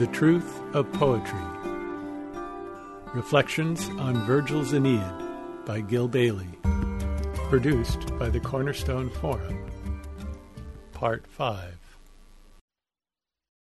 [0.00, 1.38] The Truth of Poetry
[3.12, 6.58] Reflections on Virgil's Aeneid by Gil Bailie.
[7.50, 9.70] Produced by the Cornerstone Forum.
[10.94, 11.74] Part 5.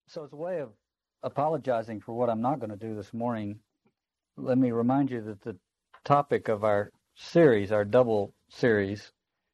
[0.07, 0.69] So, as a way of
[1.23, 3.57] apologizing for what I'm not going to do this morning,
[4.37, 5.55] let me remind you that the
[6.05, 9.13] topic of our series, our double series,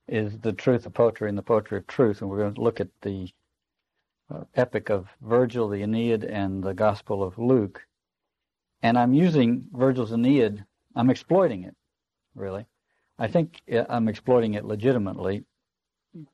[0.09, 2.81] is the truth of poetry and the poetry of truth, and we're going to look
[2.81, 3.29] at the
[4.55, 7.85] epic of Virgil, the Aeneid, and the Gospel of Luke.
[8.81, 10.65] And I'm using Virgil's Aeneid,
[10.95, 11.75] I'm exploiting it,
[12.35, 12.65] really.
[13.17, 15.45] I think uh, I'm exploiting it legitimately,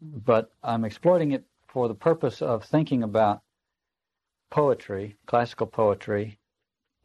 [0.02, 3.42] but I'm exploiting it for the purpose of thinking about
[4.50, 6.40] poetry, classical poetry,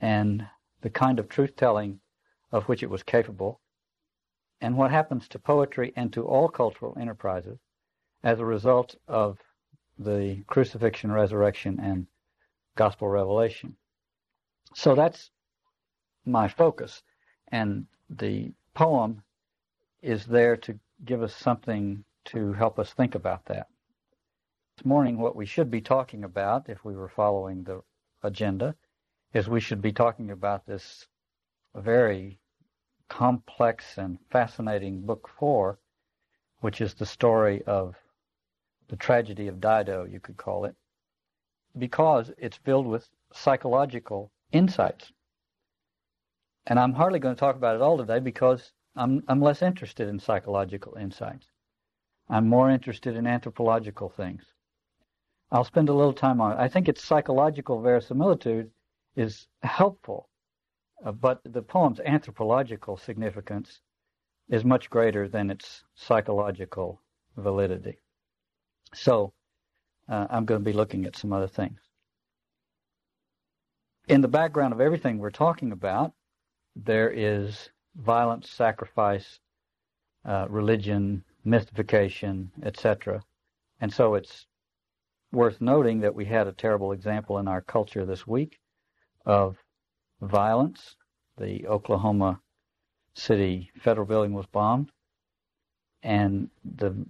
[0.00, 0.46] and
[0.80, 2.00] the kind of truth telling
[2.52, 3.60] of which it was capable,
[4.60, 7.59] and what happens to poetry and to all cultural enterprises
[8.23, 9.38] as a result of
[9.98, 12.06] the crucifixion, resurrection, and
[12.76, 13.76] gospel revelation.
[14.74, 15.30] So that's
[16.24, 17.02] my focus.
[17.48, 19.23] And the poem
[20.02, 23.68] is there to give us something to help us think about that.
[24.76, 27.82] This morning, what we should be talking about, if we were following the
[28.23, 28.74] agenda,
[29.32, 31.06] is we should be talking about this
[31.74, 32.38] very
[33.09, 35.78] complex and fascinating book four,
[36.60, 37.95] which is the story of
[38.88, 40.74] the tragedy of Dido, you could call it,
[41.76, 45.12] because it's filled with psychological insights.
[46.66, 50.09] And I'm hardly going to talk about it all today because I'm, I'm less interested
[50.09, 51.46] in psychological insights.
[52.28, 54.43] I'm more interested in anthropological things.
[55.52, 56.59] I'll spend a little time on it.
[56.59, 58.71] I think its psychological verisimilitude
[59.15, 60.28] is helpful,
[61.04, 63.80] uh, but the poem's anthropological significance
[64.48, 67.00] is much greater than its psychological
[67.37, 67.98] validity.
[68.94, 69.32] So
[70.09, 71.81] uh, I'm going to be looking at some other things.
[74.09, 76.12] In the background of everything we're talking about,
[76.77, 79.41] there is violence, sacrifice,
[80.25, 83.22] uh, religion, mystification, etc.
[83.81, 84.47] And so it's
[85.32, 88.59] worth noting that we had a terrible example in our culture this week
[89.25, 89.56] of
[90.21, 90.97] violence.
[91.37, 92.41] The Oklahoma
[93.15, 94.91] City federal building was bombed,
[96.03, 97.06] and the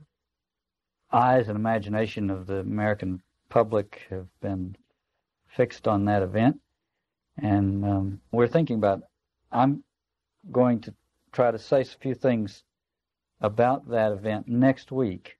[1.12, 4.76] eyes and imagination of the American public have been
[5.48, 6.60] fixed on that event.
[7.38, 9.02] And um, we're thinking about,
[9.52, 9.84] I'm
[10.50, 10.94] going to
[11.32, 12.64] try to say a few things
[13.40, 15.36] about that event next week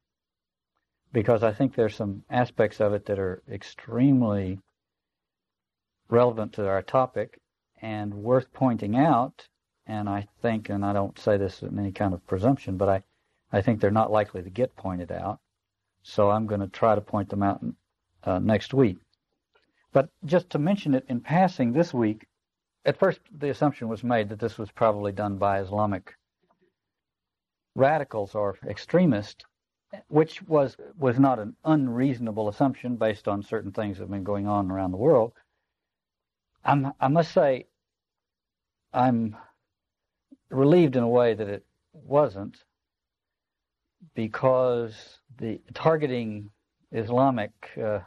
[1.13, 4.59] because I think there's some aspects of it that are extremely
[6.09, 7.41] relevant to our topic
[7.81, 9.49] and worth pointing out.
[9.87, 13.03] And I think, and I don't say this in any kind of presumption, but I,
[13.53, 15.41] I think they're not likely to get pointed out.
[16.09, 17.61] So I'm going to try to point them out
[18.23, 18.99] uh, next week.
[19.93, 22.27] But just to mention it in passing this week,
[22.85, 26.15] at first the assumption was made that this was probably done by Islamic
[27.75, 29.45] radicals or extremists,
[30.07, 34.47] which was was not an unreasonable assumption based on certain things that have been going
[34.47, 35.33] on around the world.
[36.65, 37.67] I'm, I must say,
[38.93, 39.37] I'm
[40.51, 42.63] relieved in a way that it wasn't,
[44.15, 46.51] because the targeting
[46.93, 47.53] Islamic
[47.83, 48.01] uh,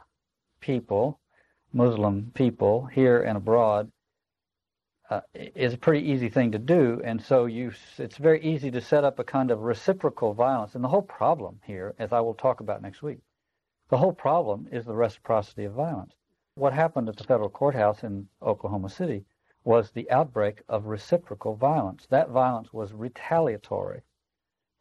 [0.60, 1.20] people,
[1.72, 3.90] Muslim people here and abroad,
[5.10, 8.80] uh, is a pretty easy thing to do, and so you, it's very easy to
[8.80, 10.76] set up a kind of reciprocal violence.
[10.76, 13.18] And the whole problem here, as I will talk about next week,
[13.88, 16.14] the whole problem is the reciprocity of violence.
[16.54, 19.24] What happened at the federal courthouse in Oklahoma City
[19.64, 22.06] was the outbreak of reciprocal violence.
[22.10, 24.02] That violence was retaliatory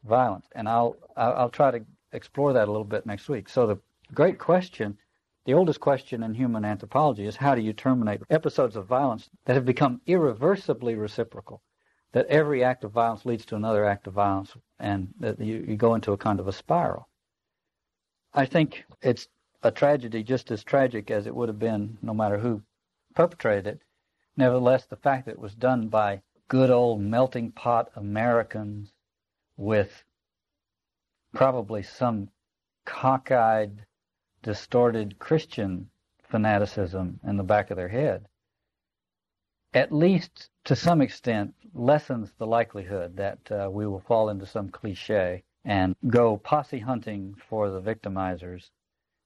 [0.04, 3.50] violence, and I'll I'll try to explore that a little bit next week.
[3.50, 3.80] So the
[4.14, 4.98] great question,
[5.46, 9.54] the oldest question in human anthropology is how do you terminate episodes of violence that
[9.54, 11.62] have become irreversibly reciprocal?
[12.12, 15.76] That every act of violence leads to another act of violence, and that you, you
[15.76, 17.08] go into a kind of a spiral.
[18.34, 19.28] I think it's
[19.62, 22.64] a tragedy just as tragic as it would have been no matter who
[23.16, 23.82] perpetrated it.
[24.38, 28.94] Nevertheless, the fact that it was done by good old melting pot Americans
[29.60, 30.06] with
[31.34, 32.30] probably some
[32.86, 33.86] cockeyed,
[34.42, 35.90] distorted Christian
[36.30, 38.26] fanaticism in the back of their head,
[39.74, 44.70] at least to some extent lessens the likelihood that uh, we will fall into some
[44.70, 48.70] cliche and go posse hunting for the victimizers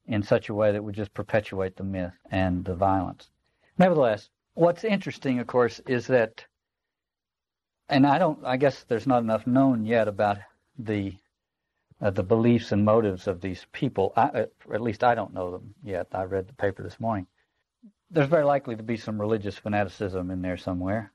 [0.08, 3.30] in such a way that would just perpetuate the myth and the violence.
[3.78, 6.44] Nevertheless, what's interesting, of course, is that
[7.94, 8.40] and I don't.
[8.44, 10.38] I guess there's not enough known yet about
[10.78, 11.14] the
[12.02, 14.14] uh, the beliefs and motives of these people.
[14.16, 16.08] I, uh, at least I don't know them yet.
[16.12, 17.28] I read the paper this morning,
[18.14, 21.12] there's very likely to be some religious fanaticism in there somewhere.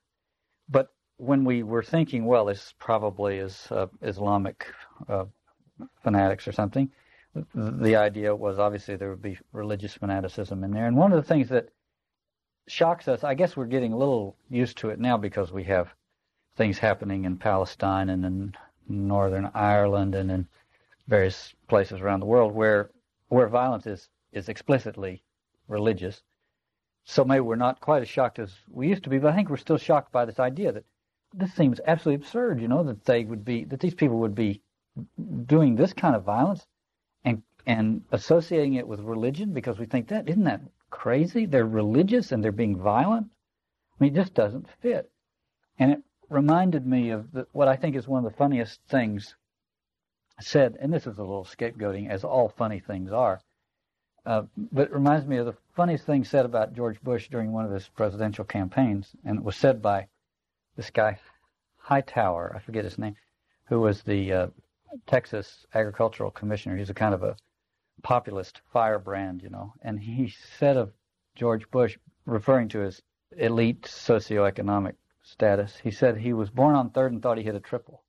[0.69, 4.67] But when we were thinking, well, this probably is uh, Islamic
[5.09, 5.27] uh,
[6.03, 6.91] fanatics or something,
[7.55, 10.87] the idea was obviously there would be religious fanaticism in there.
[10.87, 11.69] And one of the things that
[12.67, 15.95] shocks us, I guess we're getting a little used to it now because we have
[16.59, 18.55] things happening in Palestine and in
[18.89, 20.49] Northern Ireland and in
[21.07, 22.91] various places around the world where
[23.29, 25.23] where violence is, is explicitly
[25.69, 26.23] religious.
[27.05, 29.49] So maybe we're not quite as shocked as we used to be, but I think
[29.49, 30.85] we're still shocked by this idea that
[31.33, 34.63] this seems absolutely absurd, you know, that they would be that these people would be
[35.47, 36.67] doing this kind of violence
[37.25, 41.47] and and associating it with religion because we think that isn't that crazy?
[41.47, 43.29] They're religious and they're being violent.
[43.29, 45.11] I mean, it just doesn't fit.
[45.79, 49.35] And it reminded me of the, what I think is one of the funniest things
[50.41, 53.41] said, and this is a little scapegoating, as all funny things are.
[54.27, 57.65] Uh, but it reminds me of the funniest thing said about George Bush during one
[57.65, 60.07] of his presidential campaigns, and it was said by
[60.77, 61.19] this guy
[61.79, 63.17] Hightower, I forget his name,
[63.69, 64.47] who was the uh,
[65.07, 66.77] Texas agricultural commissioner.
[66.77, 67.37] He's a kind of a
[68.03, 69.73] populist firebrand, you know.
[69.81, 70.93] And he said of
[71.35, 71.97] George Bush,
[72.27, 73.01] referring to his
[73.37, 74.97] elite socioeconomic
[75.29, 78.03] status, he said he was born on third and thought he hit a triple.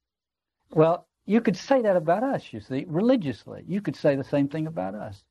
[0.72, 3.64] Well, you could say that about us, you see, religiously.
[3.68, 5.24] You could say the same thing about us.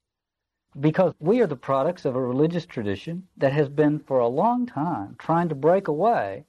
[0.78, 4.66] Because we are the products of a religious tradition that has been for a long
[4.66, 6.44] time trying to break away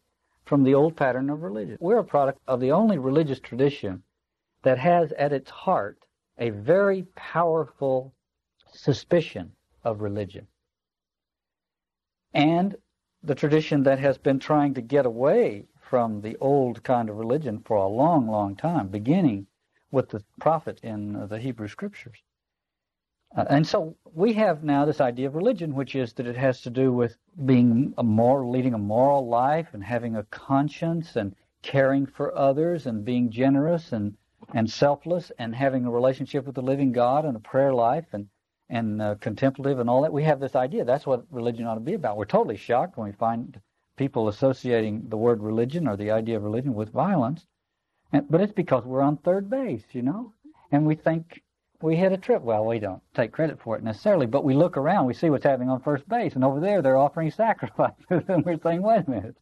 [0.46, 1.78] from the old pattern of religion.
[1.80, 4.04] We're a product of the only religious tradition
[4.64, 6.06] that has at its heart
[6.38, 8.14] a very powerful
[8.72, 9.52] suspicion
[9.84, 10.48] of religion.
[12.34, 12.76] And
[13.24, 17.60] the tradition that has been trying to get away from the old kind of religion
[17.60, 19.48] for a long, long time, beginning
[19.92, 22.22] with the prophet in the Hebrew Scriptures.
[23.36, 26.62] Uh, and so we have now this idea of religion, which is that it has
[26.62, 31.36] to do with being a moral, leading a moral life and having a conscience and
[31.62, 34.16] caring for others and being generous and
[34.54, 38.28] and selfless and having a relationship with the living God and a prayer life and
[38.70, 40.14] and uh, contemplative and all that.
[40.14, 42.18] We have this idea that's what religion ought to be about.
[42.18, 43.60] We're totally shocked when we find
[43.98, 47.46] people associating the word religion or the idea of religion with violence,
[48.12, 50.34] and, but it's because we're on third base, you know,
[50.72, 51.42] and we think
[51.82, 52.42] we hit a trip.
[52.42, 55.46] Well, we don't take credit for it necessarily, but we look around, we see what's
[55.46, 59.10] happening on first base, and over there they're offering sacrifices, and we're saying, wait a
[59.10, 59.38] minute,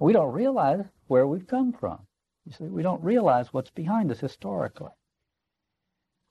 [0.00, 1.98] we don't realize where we've come from.
[2.46, 4.90] You see, we don't realize what's behind us historically.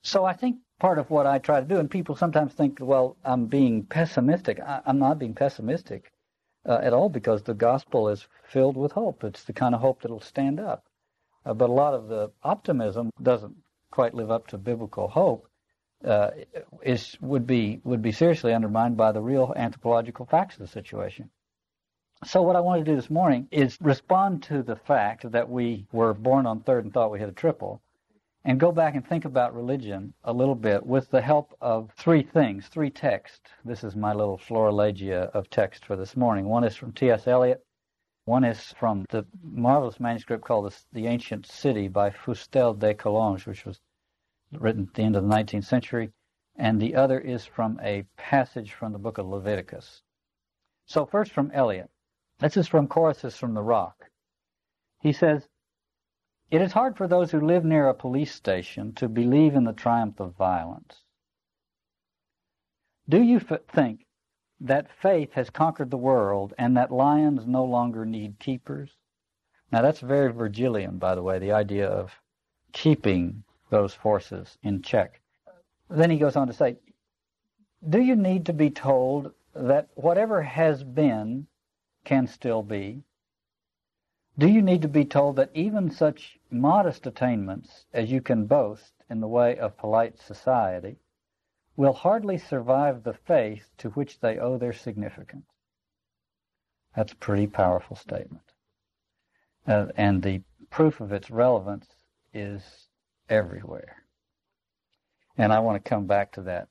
[0.03, 3.17] So I think part of what I try to do, and people sometimes think, well,
[3.23, 4.59] I'm being pessimistic.
[4.59, 6.11] I, am not being pessimistic
[6.65, 9.23] uh, at all because the gospel is filled with hope.
[9.23, 10.85] It's the kind of hope that'll stand up.
[11.45, 13.55] Uh, but a lot of the optimism doesn't
[13.91, 15.47] quite live up to biblical hope.
[16.03, 16.31] Uh,
[16.81, 21.29] is would be would be seriously undermined by the real anthropological facts of the situation.
[22.25, 25.85] So what I want to do this morning is respond to the fact that we
[25.91, 27.83] were born on third and thought we had a triple,
[28.43, 32.23] and go back and think about religion a little bit with the help of three
[32.23, 33.51] things, three texts.
[33.63, 36.45] This is my little florilegia of text for this morning.
[36.45, 37.27] One is from T.S.
[37.27, 37.63] Eliot.
[38.25, 43.65] One is from the marvelous manuscript called The Ancient City by Fustel de Coulanges, which
[43.65, 43.79] was
[44.51, 46.11] written at the end of the 19th century.
[46.55, 50.01] And the other is from a passage from the book of Leviticus.
[50.85, 51.89] So first from Eliot.
[52.39, 54.09] This is from Choruses from the Rock.
[54.99, 55.47] He says,
[56.51, 59.71] It is hard for those who live near a police station to believe in the
[59.71, 61.01] triumph of violence.
[63.07, 64.05] Do you f- think
[64.59, 68.97] that faith has conquered the world and that lions no longer need keepers?
[69.71, 72.19] Now that's very Virgilian, by the way, the idea of
[72.73, 75.21] keeping those forces in check.
[75.89, 76.75] Then he goes on to say,
[77.87, 81.47] Do you need to be told that whatever has been
[82.03, 83.03] can still be?
[84.37, 88.93] Do you need to be told that even such modest attainments as you can boast
[89.09, 90.97] in the way of polite society
[91.75, 95.45] will hardly survive the faith to which they owe their significance?
[96.95, 98.53] That's a pretty powerful statement.
[99.67, 101.87] Uh, and the proof of its relevance
[102.33, 102.87] is
[103.29, 104.03] everywhere.
[105.37, 106.67] And I want to come back to that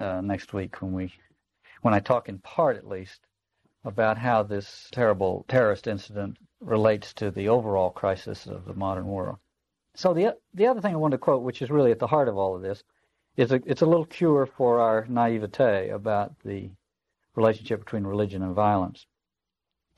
[0.00, 1.12] uh, next week when we,
[1.82, 3.26] when I talk in part at least
[3.84, 9.38] about how this terrible terrorist incident relates to the overall crisis of the modern world.
[9.94, 12.28] So the the other thing I want to quote, which is really at the heart
[12.28, 12.82] of all of this,
[13.36, 16.70] is a, it's a little cure for our naivete about the
[17.34, 19.06] relationship between religion and violence.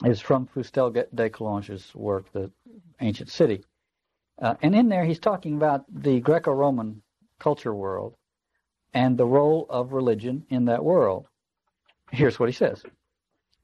[0.05, 2.51] Is from Fustel de Coulanges' work, The
[3.01, 3.65] Ancient City.
[4.41, 7.03] Uh, and in there, he's talking about the Greco Roman
[7.39, 8.15] culture world
[8.95, 11.27] and the role of religion in that world.
[12.11, 12.83] Here's what he says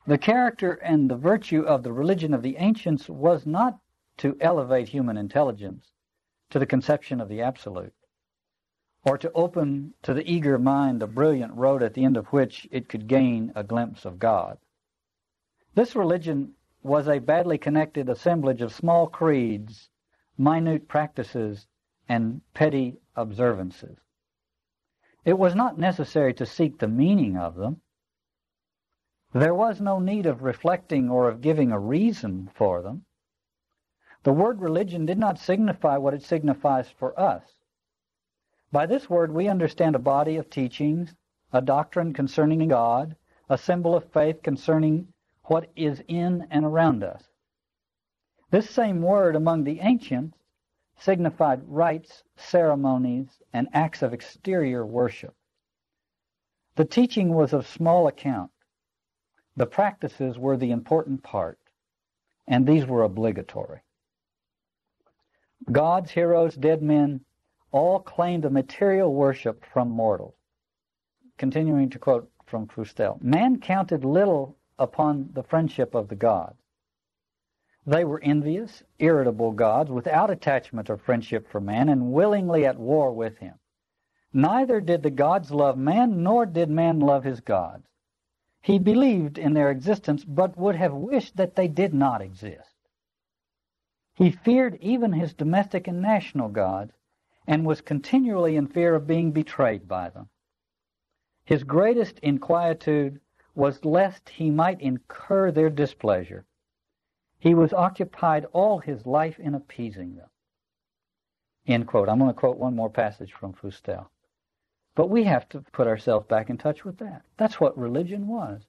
[0.07, 3.81] The character and the virtue of the religion of the ancients was not
[4.19, 5.91] to elevate human intelligence
[6.51, 7.93] to the conception of the absolute,
[9.05, 12.69] or to open to the eager mind a brilliant road at the end of which
[12.71, 14.59] it could gain a glimpse of God.
[15.75, 19.91] This religion was a badly connected assemblage of small creeds,
[20.39, 21.67] minute practices,
[22.09, 23.99] and petty observances.
[25.25, 27.81] It was not necessary to seek the meaning of them.
[29.39, 33.05] There was no need of reflecting or of giving a reason for them.
[34.23, 37.43] The word religion did not signify what it signifies for us.
[38.73, 41.15] By this word we understand a body of teachings,
[41.53, 43.15] a doctrine concerning God,
[43.51, 45.13] a symbol of faith concerning
[45.45, 47.29] what is in and around us.
[48.51, 50.39] This same word among the ancients
[50.97, 55.35] signified rites, ceremonies, and acts of exterior worship.
[56.77, 58.51] The teaching was of small account.
[59.57, 61.59] The practices were the important part,
[62.47, 63.81] and these were obligatory.
[65.73, 67.25] Gods, heroes, dead men
[67.73, 70.35] all claimed a material worship from mortals.
[71.39, 76.61] Continuing to quote from Fustel, man counted little upon the friendship of the gods.
[77.87, 83.13] They were envious, irritable gods, without attachment or friendship for man, and willingly at war
[83.13, 83.59] with him.
[84.33, 87.89] Neither did the gods love man, nor did man love his gods.
[88.67, 92.75] He believed in their existence, but would have wished that they did not exist.
[94.13, 96.93] He feared even his domestic and national gods,
[97.47, 100.31] and was continually in fear of being betrayed by them.
[101.45, 103.21] His greatest inquietude
[103.55, 106.45] was lest he might incur their displeasure.
[107.39, 110.29] He was occupied all his life in appeasing them.
[111.69, 112.09] End quote.
[112.09, 114.11] I'm going to quote one more passage from Fustel.
[114.97, 117.23] But we have to put ourselves back in touch with that.
[117.37, 118.63] That's what religion was.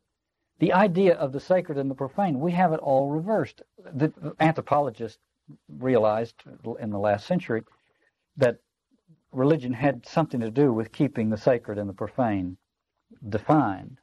[0.60, 3.64] The idea of the sacred and the profane, we have it all reversed.
[3.94, 5.20] The anthropologists
[5.70, 6.44] realized
[6.80, 7.64] in the last century
[8.36, 8.60] that
[9.32, 12.58] religion had something to do with keeping the sacred and the profane
[13.30, 13.98] defined.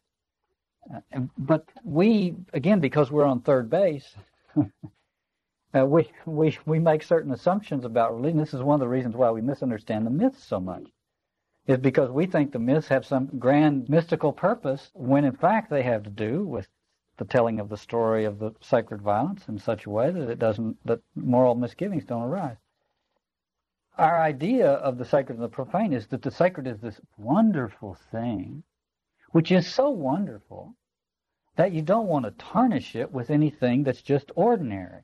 [0.95, 4.15] Uh, but we, again, because we're on third base,
[5.75, 8.39] uh, we, we, we make certain assumptions about religion.
[8.39, 10.85] This is one of the reasons why we misunderstand the myths so much,
[11.67, 15.83] is because we think the myths have some grand mystical purpose when in fact they
[15.83, 16.69] have to do with
[17.17, 20.39] the telling of the story of the sacred violence in such a way that it
[20.39, 22.57] doesn't, that moral misgivings don't arise.
[23.97, 27.95] Our idea of the sacred and the profane is that the sacred is this wonderful
[28.11, 28.65] thing
[29.31, 30.75] which is so wonderful
[31.57, 35.03] that you don't want to tarnish it with anything that's just ordinary.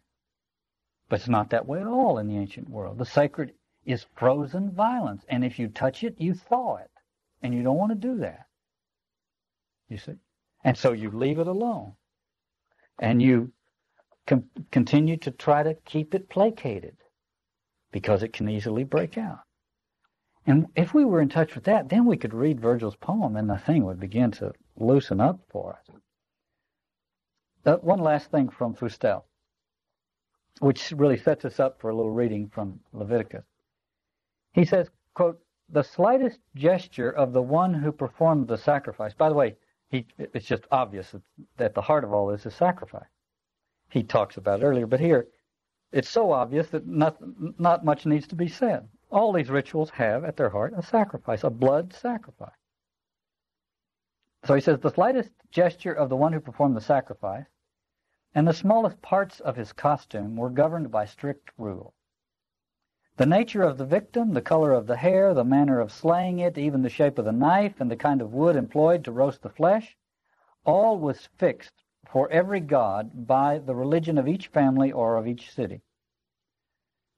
[1.09, 2.99] But it's not that way at all in the ancient world.
[2.99, 6.91] The sacred is frozen violence, and if you touch it, you thaw it,
[7.43, 8.47] and you don't want to do that.
[9.89, 10.17] You see?
[10.65, 11.95] And so you leave it alone,
[12.99, 13.53] and you
[14.27, 16.97] com- continue to try to keep it placated
[17.93, 19.41] because it can easily break out.
[20.47, 23.49] And if we were in touch with that, then we could read Virgil's poem and
[23.49, 25.97] the thing would begin to loosen up for us.
[27.67, 29.25] Uh, one last thing from Fustel,
[30.61, 33.45] which really sets us up for a little reading from Leviticus.
[34.52, 39.14] He says, quote, the slightest gesture of the one who performed the sacrifice.
[39.14, 39.57] By the way,
[39.88, 41.23] he, it's just obvious that,
[41.57, 43.09] that the heart of all this is sacrifice.
[43.90, 45.28] He talks about it earlier, but here
[45.92, 47.19] it's so obvious that not,
[47.59, 48.88] not much needs to be said.
[49.11, 52.54] All these rituals have at their heart a sacrifice, a blood sacrifice.
[54.45, 57.47] So he says the slightest gesture of the one who performed the sacrifice
[58.35, 61.95] and the smallest parts of his costume were governed by strict rule.
[63.21, 66.57] The nature of the victim, the color of the hair, the manner of slaying it,
[66.57, 69.50] even the shape of the knife and the kind of wood employed to roast the
[69.50, 69.95] flesh,
[70.65, 75.53] all was fixed for every god by the religion of each family or of each
[75.53, 75.83] city.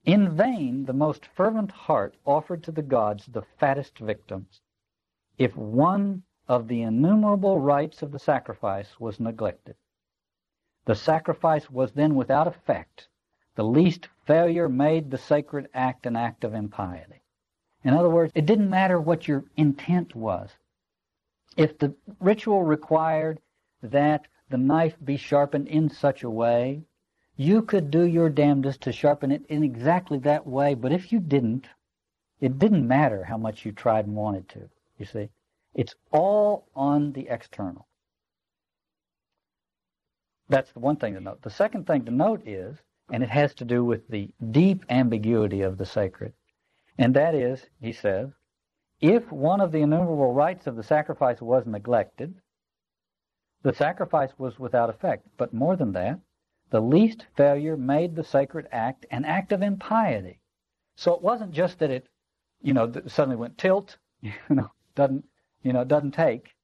[0.04, 4.61] In vain the most fervent heart offered to the gods the fattest victims,
[5.38, 9.76] if one of the innumerable rites of the sacrifice was neglected.
[10.85, 13.06] The sacrifice was then without effect.
[13.54, 17.23] The least failure made the sacred act an act of impiety.
[17.85, 20.50] In other words, it didn't matter what your intent was.
[21.57, 23.41] If the ritual required
[23.83, 26.85] that the knife be sharpened in such a way
[27.37, 31.21] you could do your damnedest to sharpen it in exactly that way, but if you
[31.21, 31.67] didn't,
[32.41, 35.31] it didn't matter how much you tried and wanted to, you see.
[35.75, 37.87] It's all on the external.
[40.49, 41.41] That's the one thing to note.
[41.43, 42.76] The second thing to note is,
[43.11, 46.35] and it has to do with the deep ambiguity of the sacred,
[46.99, 48.30] and that is, he says,
[49.00, 52.35] if one of the innumerable rites of the sacrifice was neglected,
[53.62, 55.26] The sacrifice was without effect.
[55.37, 56.21] But more than that,
[56.71, 60.40] the least failure made the sacred act an act of impiety.
[60.97, 62.09] So it wasn't just that it,
[62.62, 65.25] you know, suddenly went tilt, you know, doesn't,
[65.62, 66.54] you know, doesn't take,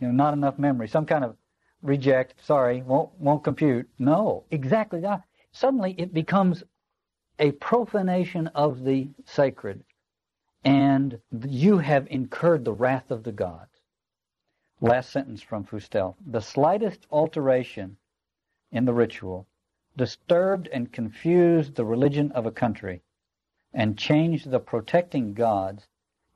[0.00, 1.36] you know, not enough memory, some kind of
[1.82, 3.88] reject, sorry, won't won't compute.
[3.98, 5.22] No, exactly that.
[5.52, 6.64] Suddenly it becomes
[7.38, 9.84] a profanation of the sacred,
[10.64, 13.80] and you have incurred the wrath of the gods.
[14.80, 16.16] Last sentence from Fustel.
[16.26, 17.96] The slightest alteration
[18.70, 19.46] in the ritual
[19.96, 23.02] disturbed and confused the religion of a country
[23.72, 25.86] and changed the protecting gods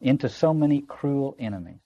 [0.01, 1.81] into so many cruel enemies.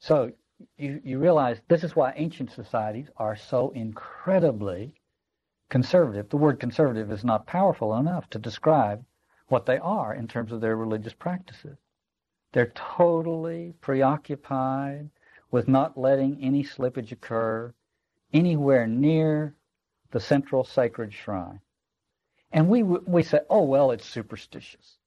[0.00, 0.32] So
[0.76, 4.99] you, you realize this is why ancient societies are so incredibly
[5.70, 6.28] conservative.
[6.28, 9.04] The word conservative is not powerful enough to describe
[9.48, 11.78] what they are in terms of their religious practices.
[12.52, 15.10] They're totally preoccupied
[15.50, 17.72] with not letting any slippage occur
[18.32, 19.54] anywhere near
[20.10, 21.60] the central sacred shrine.
[22.52, 24.98] And we we say, oh well, it's superstitious.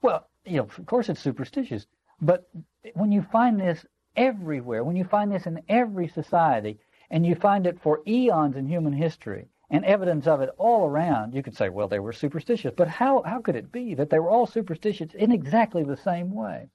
[0.00, 1.86] Well, you know, of course it's superstitious,
[2.20, 2.48] but
[2.94, 6.80] when you find this everywhere, when you find this in every society,
[7.10, 11.34] and you find it for eons in human history, and evidence of it all around,
[11.34, 12.74] you could say, well, they were superstitious.
[12.76, 16.34] But how, how could it be that they were all superstitious in exactly the same
[16.34, 16.68] way?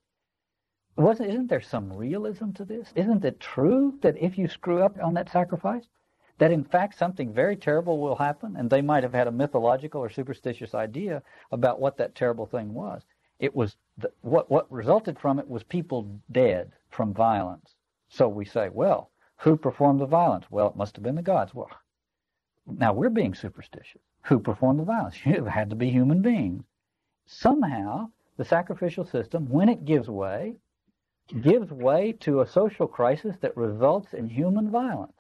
[0.96, 2.92] Wasn't, isn't there some realism to this?
[2.96, 5.86] Isn't it true that if you screw up on that sacrifice,
[6.40, 8.56] that in fact something very terrible will happen?
[8.58, 12.74] And they might have had a mythological or superstitious idea about what that terrible thing
[12.74, 13.04] was.
[13.40, 17.76] It was the, what what resulted from it was people dead from violence.
[18.10, 20.46] So we say, well, who performed the violence?
[20.50, 21.54] Well, it must have been the gods.
[21.54, 21.70] Well,
[22.68, 24.02] now we're being superstitious.
[24.24, 25.16] Who performed the violence?
[25.26, 26.64] It had to be human beings.
[27.26, 30.56] Somehow, the sacrificial system, when it gives way,
[31.42, 35.14] gives way to a social crisis that results in human violence.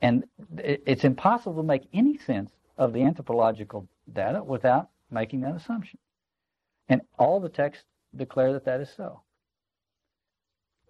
[0.00, 0.24] And
[0.56, 5.98] it's impossible to make any sense of the anthropological data without making that assumption.
[6.88, 7.84] And all the texts
[8.16, 9.20] declare that that is so.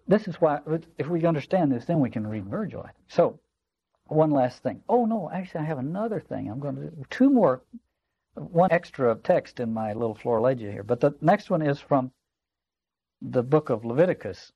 [0.07, 0.59] This is why,
[0.97, 2.87] if we understand this, then we can read Virgil.
[3.07, 3.39] So,
[4.11, 4.83] one last thing.
[4.89, 6.49] Oh no, actually I have another thing.
[6.49, 7.61] I'm going to do two more,
[8.35, 10.83] one extra of text in my little florilegia here.
[10.83, 12.11] But the next one is from
[13.21, 14.51] the book of Leviticus.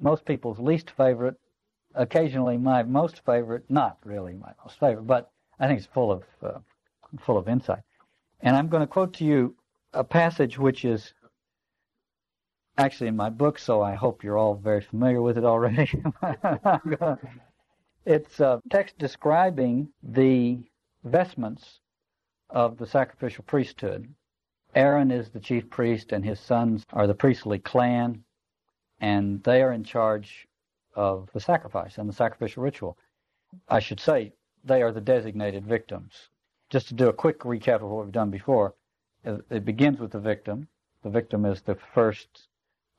[0.00, 1.36] Most people's least favorite,
[1.94, 6.22] occasionally my most favorite, not really my most favorite, but I think it's full of
[6.42, 6.58] uh,
[7.20, 7.82] full of insight.
[8.40, 9.56] And I'm going to quote to you
[9.92, 11.14] a passage which is
[12.76, 15.90] actually in my book, so I hope you're all very familiar with it already.
[18.08, 20.60] It's a text describing the
[21.04, 21.80] vestments
[22.48, 24.14] of the sacrificial priesthood.
[24.74, 28.24] Aaron is the chief priest, and his sons are the priestly clan,
[28.98, 30.48] and they are in charge
[30.94, 32.96] of the sacrifice and the sacrificial ritual.
[33.68, 34.32] I should say
[34.64, 36.30] they are the designated victims.
[36.70, 38.74] Just to do a quick recap of what we've done before,
[39.22, 40.66] it begins with the victim.
[41.02, 42.48] The victim is the first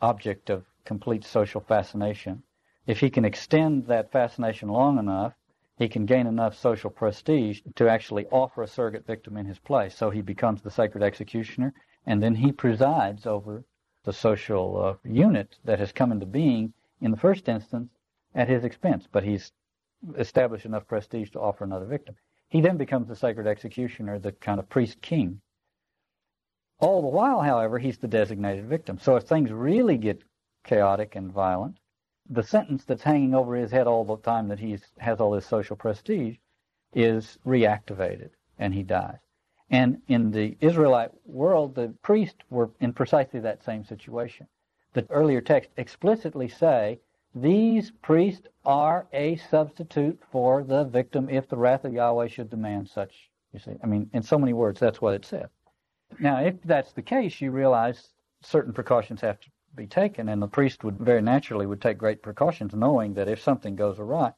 [0.03, 2.43] object of complete social fascination.
[2.87, 5.33] If he can extend that fascination long enough,
[5.77, 9.95] he can gain enough social prestige to actually offer a surrogate victim in his place.
[9.95, 11.73] So he becomes the sacred executioner,
[12.05, 13.63] and then he presides over
[14.03, 17.91] the social uh, unit that has come into being in the first instance
[18.35, 19.07] at his expense.
[19.11, 19.51] But he's
[20.17, 22.15] established enough prestige to offer another victim.
[22.49, 25.41] He then becomes the sacred executioner, the kind of priest king.
[26.79, 28.97] All the while, however, he's the designated victim.
[28.99, 30.23] So if things really get
[30.63, 31.77] chaotic and violent,
[32.29, 35.47] the sentence that's hanging over his head all the time that he has all this
[35.47, 36.37] social prestige
[36.93, 39.17] is reactivated and he dies.
[39.71, 44.47] And in the Israelite world, the priests were in precisely that same situation.
[44.93, 46.99] The earlier texts explicitly say
[47.35, 52.89] these priests are a substitute for the victim if the wrath of Yahweh should demand
[52.89, 53.29] such.
[53.53, 55.49] You see, I mean, in so many words, that's what it said.
[56.19, 58.09] Now, if that's the case, you realize
[58.41, 62.21] certain precautions have to be taken, and the priest would very naturally would take great
[62.21, 64.33] precautions, knowing that if something goes awry,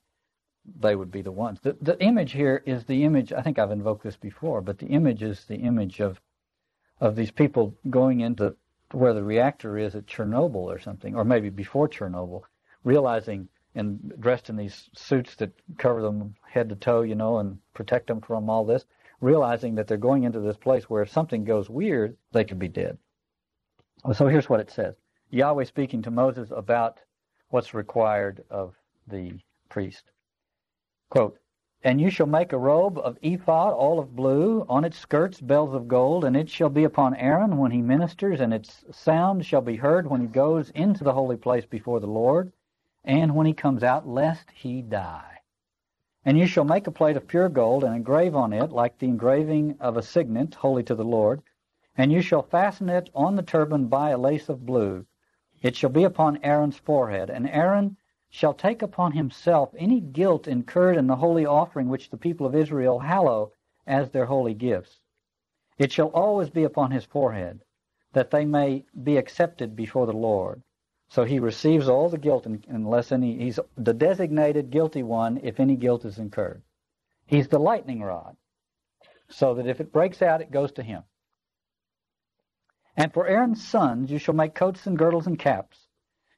[0.80, 1.60] they would be the ones.
[1.62, 3.34] The, the image here is the image.
[3.34, 6.22] I think I've invoked this before, but the image is the image of
[7.00, 8.56] of these people going into
[8.91, 12.44] where the reactor is at Chernobyl or something, or maybe before Chernobyl,
[12.84, 17.58] realizing and dressed in these suits that cover them head to toe, you know, and
[17.74, 18.86] protect them from all this,
[19.22, 22.67] realizing that they're going into this place where if something goes weird, they could be
[22.67, 22.98] dead.
[24.13, 24.96] So here's what it says.
[25.32, 27.00] Yahweh speaking to Moses about
[27.50, 28.76] what's required of
[29.08, 29.39] the
[29.70, 30.12] priest.
[31.10, 31.39] Quote,
[31.84, 35.74] and you shall make a robe of ephod, all of blue, on its skirts bells
[35.74, 39.62] of gold, and it shall be upon Aaron when he ministers, and its sound shall
[39.62, 42.52] be heard when he goes into the holy place before the Lord.
[43.04, 45.39] and when he comes out, lest he die.
[46.24, 49.08] And you shall make a plate of pure gold, and engrave on it, like the
[49.08, 51.41] engraving of a signet, holy to the Lord.
[51.98, 55.06] And you shall fasten it on the turban by a lace of blue.
[55.62, 57.30] It shall be upon Aaron's forehead.
[57.30, 57.97] And Aaron
[58.30, 62.56] shall take upon himself any guilt incurred in the holy offering which the people of
[62.56, 63.52] Israel hallow
[63.86, 65.00] as their holy gifts.
[65.78, 67.62] It shall always be upon his forehead,
[68.13, 70.62] that they may be accepted before the Lord.
[71.10, 75.76] So he receives all the guilt unless any, he's the designated guilty one if any
[75.76, 76.62] guilt is incurred.
[77.26, 78.38] He's the lightning rod,
[79.28, 81.04] so that if it breaks out, it goes to him.
[82.97, 85.88] And for Aaron's sons you shall make coats and girdles and caps.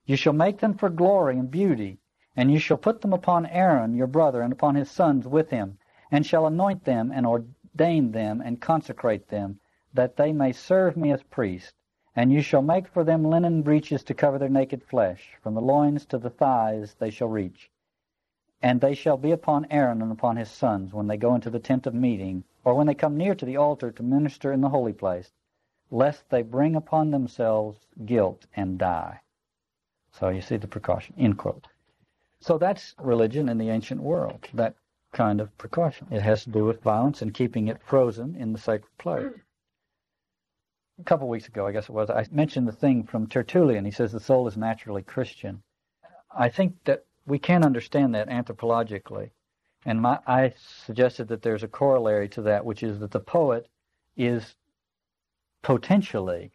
[0.06, 1.98] You shall make them for glory and beauty,
[2.36, 5.80] and you shall put them upon Aaron your brother and upon his sons with him,
[6.12, 9.60] and shall anoint them and ordain them and consecrate them,
[9.94, 11.74] that they may serve me as priests.
[12.16, 15.36] And you shall make for them linen breeches to cover their naked flesh.
[15.42, 17.72] From the loins to the thighs they shall reach.
[18.62, 21.60] And they shall be upon Aaron and upon his sons when they go into the
[21.60, 24.70] tent of meeting, or when they come near to the altar to minister in the
[24.70, 25.32] holy place,
[25.94, 29.22] lest they bring upon themselves guilt and die.
[30.12, 31.16] So you see the precaution.
[31.18, 31.68] End quote.
[32.40, 34.76] So that's religion in the ancient world, that
[35.14, 36.08] kind of precaution.
[36.12, 39.32] It has to do with violence and keeping it frozen in the sacred place
[41.00, 43.86] a couple of weeks ago, I guess it was, I mentioned the thing from Tertullian.
[43.86, 45.64] He says the soul is naturally Christian.
[46.36, 49.32] I think that we can understand that anthropologically.
[49.86, 50.54] And my, I
[50.86, 53.68] suggested that there's a corollary to that, which is that the poet
[54.16, 54.56] is
[55.64, 56.52] potentially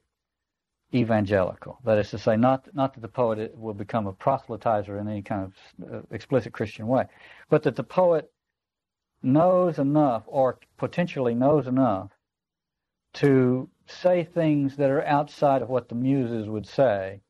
[0.95, 1.79] evangelical.
[1.85, 5.23] That is to say, not, not that the poet will become a proselytizer in any
[5.23, 7.07] kind of uh, explicit Christian way,
[7.51, 8.31] but that the poet
[9.23, 12.11] knows enough or potentially knows enough
[13.15, 17.21] to say things that are outside of what the muses would say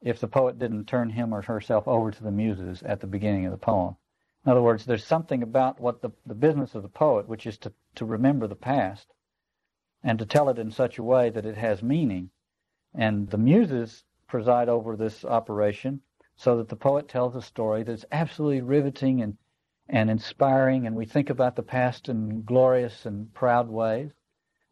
[0.00, 3.44] if the poet didn't turn him or herself over to the muses at the beginning
[3.44, 3.96] of the poem.
[4.44, 7.58] In other words, there's something about what the, the business of the poet, which is
[7.58, 9.12] to, to remember the past
[10.02, 12.30] and to tell it in such a way that it has meaning.
[12.94, 16.00] And the muses preside over this operation
[16.36, 19.36] so that the poet tells a story that's absolutely riveting and,
[19.88, 24.12] and inspiring, and we think about the past in glorious and proud ways.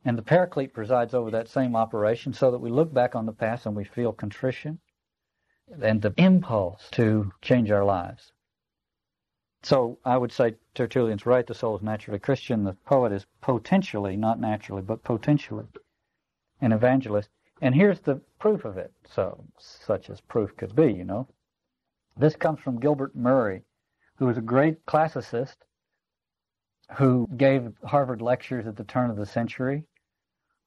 [0.05, 3.33] And the Paraclete presides over that same operation so that we look back on the
[3.33, 4.79] past and we feel contrition
[5.83, 8.33] and the impulse to change our lives.
[9.65, 12.63] So I would say Tertullian's right, the soul is naturally Christian.
[12.63, 15.65] The poet is potentially, not naturally, but potentially
[16.61, 17.31] an evangelist.
[17.63, 21.27] And here's the proof of it, so such as proof could be, you know.
[22.17, 23.63] This comes from Gilbert Murray,
[24.17, 25.57] who was a great classicist
[26.97, 29.85] who gave Harvard lectures at the turn of the century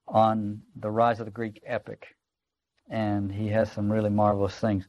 [0.08, 2.16] on the rise of the Greek epic.
[2.90, 4.88] And he has some really marvelous things.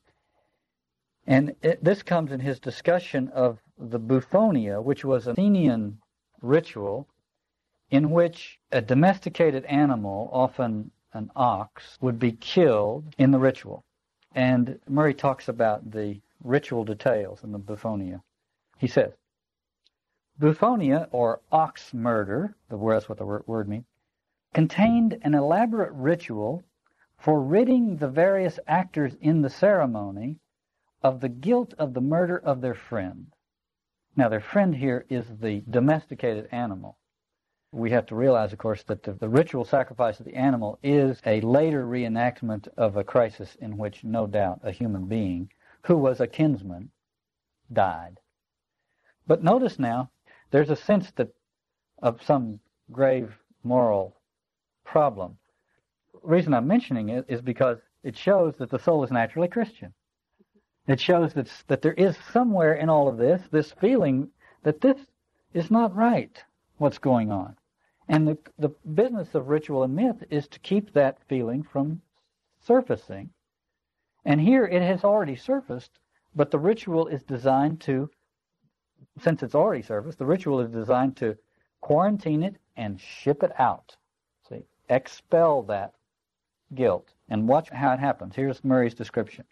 [1.26, 5.98] And it, this comes in his discussion of the bouphonia, which was an Athenian
[6.42, 7.08] ritual
[7.90, 13.84] in which a domesticated animal, often an ox, would be killed in the ritual.
[14.32, 18.22] And Murray talks about the ritual details in the bouphonia.
[18.78, 19.12] He says,
[20.38, 23.84] Bouphonia, or ox murder, the that's what the word means,
[24.54, 26.62] contained an elaborate ritual
[27.18, 30.38] for ridding the various actors in the ceremony
[31.02, 33.26] of the guilt of the murder of their friend.
[34.16, 36.99] Now, their friend here is the domesticated animal.
[37.73, 41.23] We have to realize, of course, that the, the, ritual sacrifice of the animal is
[41.25, 46.20] a later reenactment of a crisis in which, no doubt, a human being who was
[46.20, 46.90] a kinsman
[47.73, 48.18] died.
[49.27, 50.11] But notice now,
[50.51, 51.33] there's a sense that
[52.03, 52.59] of some
[52.90, 54.16] grave moral
[54.85, 55.38] problem.
[56.12, 59.94] The reason I'm mentioning it is because it shows that the soul is naturally Christian.
[60.90, 64.31] It shows that, that there is somewhere in all of this, this feeling
[64.64, 64.98] that this
[65.55, 66.42] is not right,
[66.79, 67.57] what's going on.
[68.09, 72.03] And the, the business of ritual and myth is to keep that feeling from
[72.61, 73.31] surfacing.
[74.24, 75.92] And here it has already surfaced,
[76.35, 78.11] but the ritual is designed to,
[79.20, 81.38] since it's already surfaced, the ritual is designed to
[81.81, 83.96] quarantine it and ship it out
[84.48, 85.94] See, expel that
[86.74, 87.12] guilt.
[87.29, 88.35] And watch how it happens.
[88.35, 89.44] Here's Murray's description.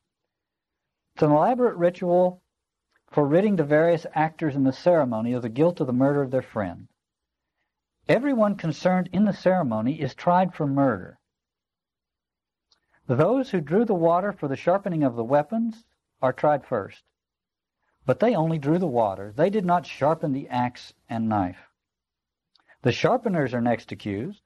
[1.19, 2.45] It's an elaborate ritual
[3.11, 6.31] for ridding the various actors in the ceremony of the guilt of the murder of
[6.31, 6.87] their friend.
[8.09, 11.19] Everyone concerned in the ceremony is tried for murder.
[13.09, 15.85] Those who drew the water for the sharpening of the weapons
[16.23, 17.03] are tried first.
[18.07, 19.33] But they only drew the water.
[19.33, 21.69] They did not sharpen the axe and knife.
[22.83, 24.45] The sharpeners are next accused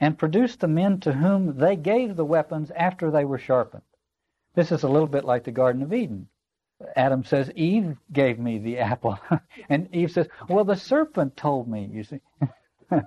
[0.00, 3.84] and produce the men to whom they gave the weapons after they were sharpened.
[4.54, 6.28] This is a little bit like the Garden of Eden.
[6.96, 9.18] Adam says, Eve gave me the apple.
[9.68, 12.20] and Eve says, well, the serpent told me, you see.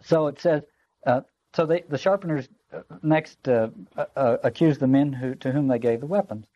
[0.00, 0.62] so it says,
[1.06, 1.20] uh,
[1.54, 5.68] so they, the sharpeners uh, next uh, uh, uh, accuse the men who, to whom
[5.68, 6.46] they gave the weapons.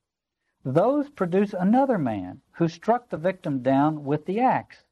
[0.65, 4.85] Those produce another man who struck the victim down with the axe.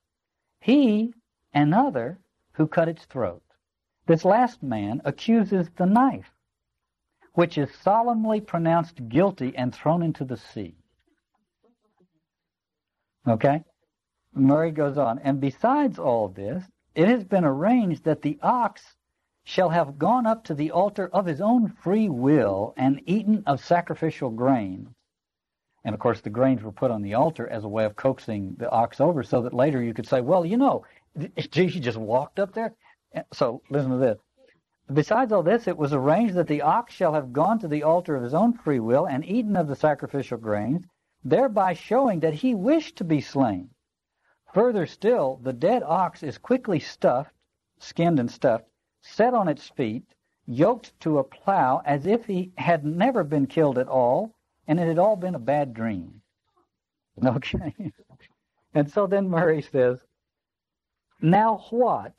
[0.60, 1.14] He,
[1.54, 2.18] another,
[2.52, 3.42] who cut its throat.
[4.06, 6.33] This last man accuses the knife,
[7.34, 10.76] which is solemnly pronounced guilty and thrown into the sea.
[13.26, 13.62] Okay?
[14.34, 18.96] Murray goes on, and besides all this, it has been arranged that the ox
[19.44, 23.64] shall have gone up to the altar of his own free will and eaten of
[23.64, 24.94] sacrificial grain.
[25.84, 28.54] And of course, the grains were put on the altar as a way of coaxing
[28.58, 30.84] the ox over so that later you could say, well, you know,
[31.36, 32.74] he just walked up there.
[33.32, 34.18] So listen to this.
[34.92, 38.16] Besides all this, it was arranged that the ox shall have gone to the altar
[38.16, 40.84] of his own free will and eaten of the sacrificial grains,
[41.24, 43.70] thereby showing that he wished to be slain.
[44.52, 47.34] Further still, the dead ox is quickly stuffed,
[47.78, 48.68] skinned and stuffed,
[49.00, 50.04] set on its feet,
[50.46, 54.34] yoked to a plow as if he had never been killed at all,
[54.66, 56.20] and it had all been a bad dream.
[57.24, 57.92] Okay?
[58.74, 60.04] and so then Murray says,
[61.22, 62.12] now what,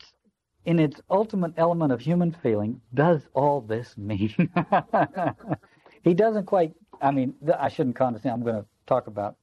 [0.65, 4.33] in its ultimate element of human feeling, does all this mean?
[6.03, 8.33] he doesn't quite, I mean, I shouldn't condescend.
[8.33, 9.35] I'm going to talk about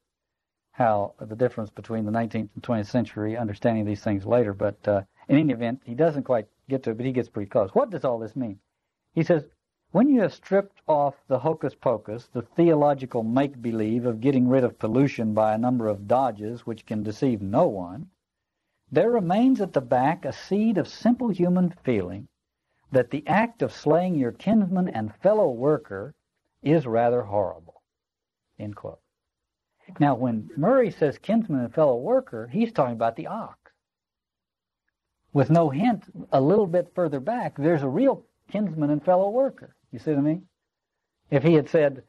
[0.72, 5.02] how the difference between the 19th and 20th century, understanding these things later, but uh,
[5.28, 7.70] in any event, he doesn't quite get to it, but he gets pretty close.
[7.72, 8.58] What does all this mean?
[9.14, 9.44] He says,
[9.92, 14.64] when you have stripped off the hocus pocus, the theological make believe of getting rid
[14.64, 18.08] of pollution by a number of dodges which can deceive no one,
[18.92, 22.28] there remains at the back a seed of simple human feeling
[22.92, 26.14] that the act of slaying your kinsman and fellow worker
[26.62, 27.82] is rather horrible.
[28.58, 29.00] End quote.
[29.98, 33.62] Now, when Murray says kinsman and fellow worker, he's talking about the ox
[35.32, 39.74] with no hint a little bit further back, there's a real kinsman and fellow worker.
[39.90, 40.46] You see what I mean?
[41.30, 42.02] If he had said,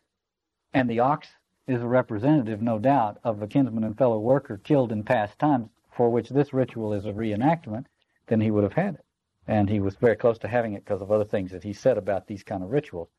[0.73, 1.27] and the ox
[1.67, 5.69] is a representative, no doubt, of a kinsman and fellow worker killed in past times,
[5.95, 7.85] for which this ritual is a reenactment,
[8.27, 9.05] then he would have had it.
[9.47, 11.97] And he was very close to having it because of other things that he said
[11.97, 13.09] about these kind of rituals.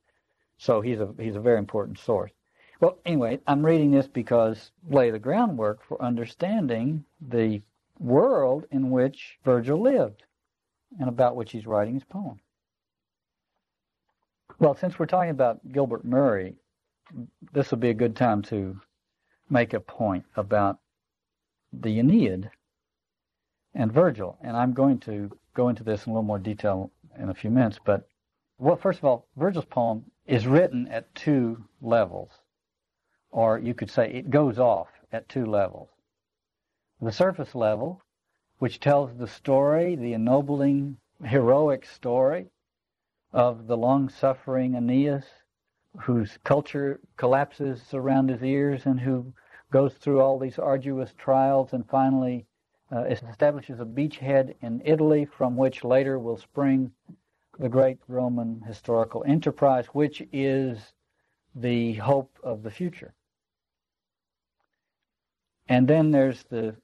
[0.56, 2.32] So he's a he's a very important source.
[2.80, 7.62] Well, anyway, I'm reading this because lay the groundwork for understanding the
[7.98, 10.22] world in which Virgil lived
[10.98, 12.40] and about which he's writing his poem.
[14.58, 16.54] Well, since we're talking about Gilbert Murray,
[17.52, 18.80] this would be a good time to
[19.50, 20.78] make a point about
[21.72, 22.50] the Aeneid
[23.74, 24.38] and Virgil.
[24.42, 27.50] And I'm going to go into this in a little more detail in a few
[27.50, 27.78] minutes.
[27.84, 28.06] But,
[28.58, 32.30] well, first of all, Virgil's poem is written at two levels.
[33.30, 35.88] Or you could say it goes off at two levels
[37.00, 38.00] the surface level,
[38.58, 42.46] which tells the story, the ennobling, heroic story
[43.32, 45.24] of the long-suffering Aeneas,
[46.02, 49.34] whose culture collapses around his ears and who
[49.70, 52.46] goes through all these arduous trials and finally
[52.92, 56.92] uh, establishes a beachhead in Italy from which later will spring
[57.58, 60.92] the great Roman historical enterprise, which is
[61.54, 63.14] the hope of the future.
[65.68, 66.76] And then there's the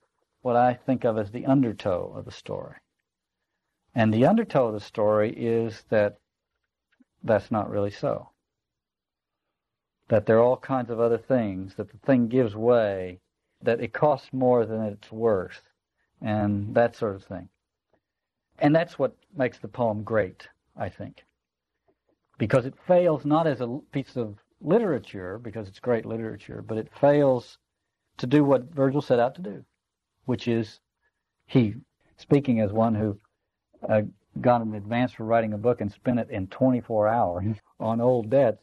[0.43, 2.77] what I think of as the undertow of the story.
[3.95, 6.17] And the undertow of the story is that
[7.23, 8.31] that's not really so.
[10.09, 13.21] That there are all kinds of other things, that the thing gives way,
[13.61, 15.70] that it costs more than it's worth,
[16.21, 17.49] and that sort of thing.
[18.59, 21.25] And that's what makes the poem great, I think.
[22.39, 26.91] Because it fails not as a piece of literature, because it's great literature, but it
[27.01, 27.59] fails
[28.19, 29.65] to do what Virgil set out to do
[30.31, 30.79] which is
[31.47, 31.75] he,
[32.17, 33.19] speaking as one who
[33.89, 34.03] uh,
[34.41, 38.31] got an advance for writing a book and spent it in 24 hours on old
[38.31, 38.63] debts.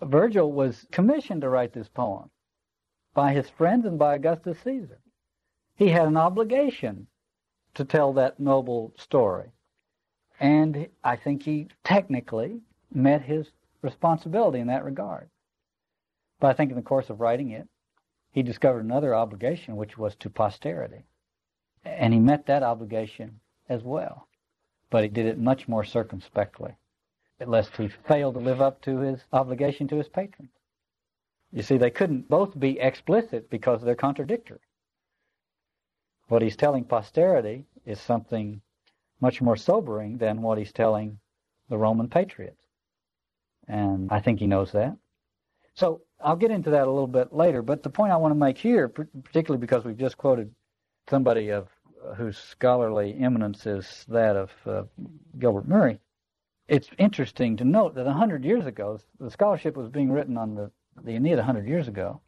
[0.00, 2.30] Virgil was commissioned to write this poem
[3.12, 5.01] by his friends and by Augustus Caesar.
[5.82, 7.08] He had an obligation
[7.74, 9.50] to tell that noble story.
[10.38, 12.60] And I think he technically
[12.94, 13.50] met his
[13.82, 15.28] responsibility in that regard.
[16.38, 17.66] But I think in the course of writing it,
[18.30, 21.02] he discovered another obligation, which was to posterity.
[21.84, 24.28] And he met that obligation as well.
[24.88, 26.76] But he did it much more circumspectly,
[27.44, 30.52] lest he fail to live up to his obligation to his patrons.
[31.50, 34.60] You see, they couldn't both be explicit because they're contradictory.
[36.28, 38.60] What he's telling posterity is something
[39.20, 41.18] much more sobering than what he's telling
[41.68, 42.62] the Roman patriots.
[43.68, 44.96] And I think he knows that.
[45.74, 47.62] So I'll get into that a little bit later.
[47.62, 50.54] But the point I want to make here, particularly because we've just quoted
[51.08, 51.68] somebody of
[52.16, 54.82] whose scholarly eminence is that of uh,
[55.38, 55.98] Gilbert Murray,
[56.68, 60.70] it's interesting to note that 100 years ago, the scholarship was being written on the,
[61.04, 62.20] the Aeneid 100 years ago,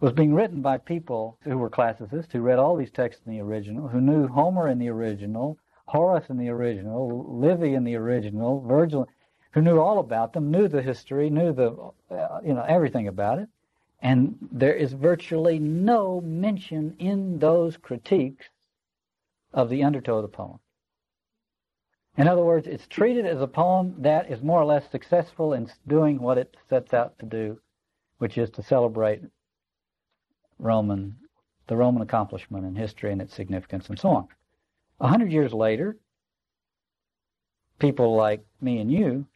[0.00, 3.40] was being written by people who were classicists, who read all these texts in the
[3.40, 8.60] original, who knew Homer in the original, Horace in the original, Livy in the original,
[8.60, 9.08] Virgil,
[9.52, 11.72] who knew all about them, knew the history, knew the,
[12.10, 13.48] uh, you know, everything about it.
[14.00, 18.46] And there is virtually no mention in those critiques
[19.52, 20.60] of the undertow of the poem.
[22.16, 25.68] In other words, it's treated as a poem that is more or less successful in
[25.86, 27.60] doing what it sets out to do,
[28.18, 29.22] which is to celebrate
[30.58, 31.16] Roman,
[31.66, 34.28] the Roman accomplishment in history and its significance and so on.
[35.00, 35.96] A hundred years later,
[37.78, 39.26] people like me and you,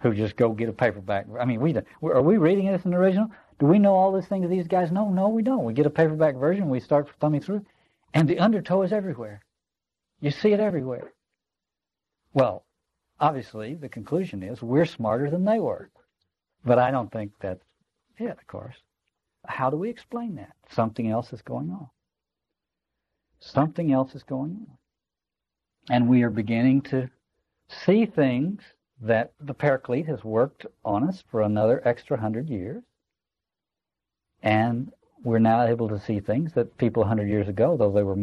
[0.00, 1.26] who just go get a paperback.
[1.38, 3.30] I mean, we are we reading this in the original?
[3.58, 5.10] Do we know all these things these guys know?
[5.10, 5.64] No, we don't.
[5.64, 7.64] We get a paperback version, we start thumbing through,
[8.14, 9.42] and the undertow is everywhere.
[10.20, 11.12] You see it everywhere.
[12.32, 12.64] Well,
[13.18, 15.90] obviously, the conclusion is we're smarter than they were.
[16.64, 17.64] But I don't think that's
[18.18, 18.76] it, of course.
[19.46, 20.52] How do we explain that?
[20.70, 21.88] Something else is going on.
[23.40, 24.78] Something else is going on.
[25.88, 27.08] And we are beginning to
[27.68, 28.62] see things
[29.00, 32.82] that the Paraclete has worked on us for another extra hundred years.
[34.42, 38.16] And we're now able to see things that people 100 years ago, though they were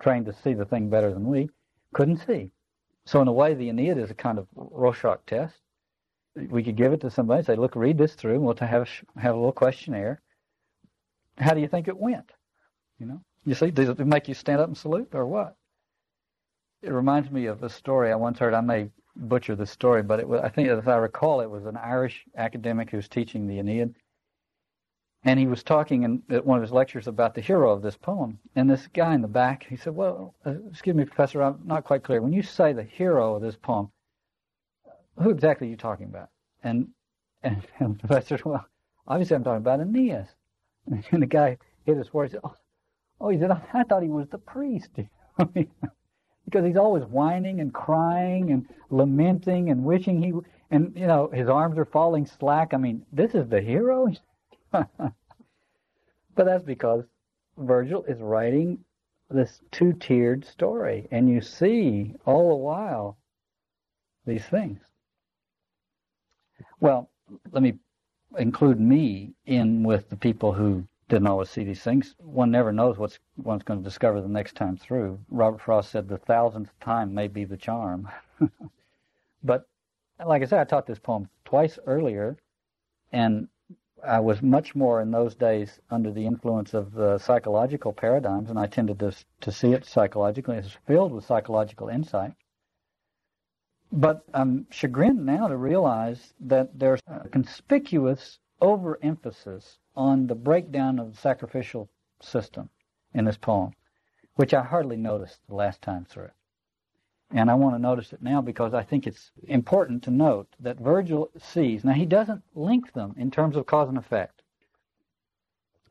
[0.00, 1.48] trained to see the thing better than we,
[1.94, 2.50] couldn't see.
[3.06, 5.54] So in a way, the Aeneid is a kind of Rorschach test.
[6.36, 8.88] We could give it to somebody, and say, "Look, read this through, and we'll have
[9.16, 10.20] have a little questionnaire.
[11.38, 12.30] How do you think it went?
[12.98, 15.56] You know, you see, does it make you stand up and salute, or what?"
[16.82, 18.54] It reminds me of a story I once heard.
[18.54, 21.66] I may butcher the story, but it was, I think, as I recall, it was
[21.66, 23.94] an Irish academic who was teaching the Aeneid
[25.24, 27.96] and he was talking in at one of his lectures about the hero of this
[27.96, 28.38] poem.
[28.54, 31.84] And this guy in the back, he said, "Well, uh, excuse me, Professor, I'm not
[31.84, 32.22] quite clear.
[32.22, 33.90] When you say the hero of this poem,
[35.20, 36.30] who exactly are you talking about?"
[36.62, 36.88] And
[37.42, 38.66] and, and the professor said, "Well,
[39.06, 40.28] obviously I'm talking about Aeneas."
[41.12, 42.54] And the guy hit his said, "Oh,
[43.20, 44.90] oh he said, I thought he was the priest."
[46.48, 50.32] because he's always whining and crying and lamenting and wishing he
[50.70, 52.72] and you know his arms are falling slack.
[52.72, 54.08] I mean, this is the hero.
[54.72, 54.88] but
[56.36, 57.04] that's because
[57.58, 58.78] Virgil is writing
[59.30, 63.18] this two tiered story, and you see all the while
[64.24, 64.80] these things.
[66.80, 67.10] Well,
[67.50, 67.74] let me
[68.36, 72.14] include me in with the people who didn't always see these things.
[72.18, 75.18] One never knows what one's going to discover the next time through.
[75.30, 78.08] Robert Frost said the thousandth time may be the charm.
[79.42, 79.66] but
[80.24, 82.36] like I said, I taught this poem twice earlier,
[83.12, 83.48] and
[84.04, 88.58] I was much more in those days under the influence of the psychological paradigms, and
[88.58, 90.56] I tended to, to see it psychologically.
[90.56, 92.32] It's filled with psychological insight.
[93.92, 101.12] But I'm chagrined now to realize that there's a conspicuous overemphasis on the breakdown of
[101.12, 101.88] the sacrificial
[102.20, 102.68] system
[103.14, 103.72] in this poem,
[104.34, 106.30] which I hardly noticed the last time through.
[107.30, 110.78] And I want to notice it now because I think it's important to note that
[110.78, 111.84] Virgil sees.
[111.84, 114.42] Now, he doesn't link them in terms of cause and effect.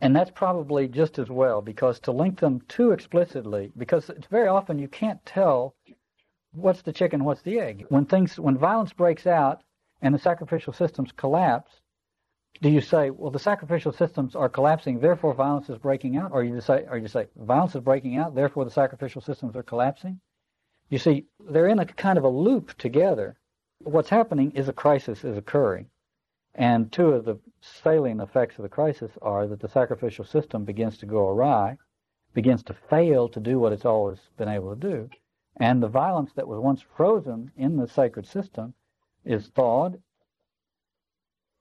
[0.01, 4.47] And that's probably just as well because to link them too explicitly, because it's very
[4.47, 5.73] often you can't tell
[6.53, 7.85] what's the chicken, what's the egg.
[7.89, 9.61] When things, when violence breaks out
[10.01, 11.81] and the sacrificial systems collapse,
[12.61, 16.43] do you say, well, the sacrificial systems are collapsing, therefore violence is breaking out, or
[16.43, 20.19] you say, or you say, violence is breaking out, therefore the sacrificial systems are collapsing?
[20.89, 23.37] You see, they're in a kind of a loop together.
[23.79, 25.87] What's happening is a crisis is occurring.
[26.55, 30.97] And two of the salient effects of the crisis are that the sacrificial system begins
[30.99, 31.77] to go awry,
[32.33, 35.09] begins to fail to do what it's always been able to do.
[35.59, 38.73] And the violence that was once frozen in the sacred system
[39.25, 39.99] is thawed.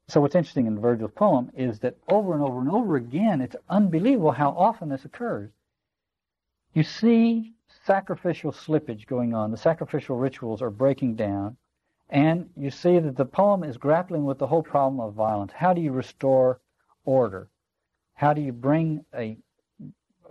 [0.09, 3.57] So what's interesting in Virgil's poem is that over and over and over again, it's
[3.69, 5.51] unbelievable how often this occurs.
[6.75, 9.51] You see sacrificial slippage going on.
[9.51, 11.57] The sacrificial rituals are breaking down.
[12.09, 15.53] And you see that the poem is grappling with the whole problem of violence.
[15.53, 16.61] How do you restore
[17.05, 17.49] order?
[18.15, 19.37] How do you bring a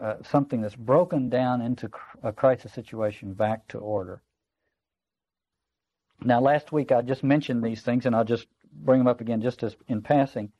[0.02, 1.90] uh, something that's broken down into
[2.24, 4.22] a crisis situation back to order?
[6.22, 9.42] Now, last week I just mentioned these things, and I'll just bring them up again
[9.42, 10.52] just as in passing.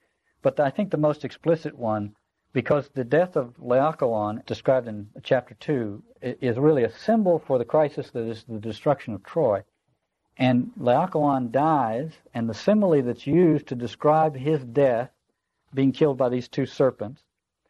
[0.42, 2.16] But I think the most explicit one
[2.56, 7.66] because the death of Laocoon, described in chapter 2, is really a symbol for the
[7.66, 9.62] crisis that is the destruction of Troy.
[10.38, 15.12] And Laocoon dies, and the simile that's used to describe his death
[15.74, 17.25] being killed by these two serpents,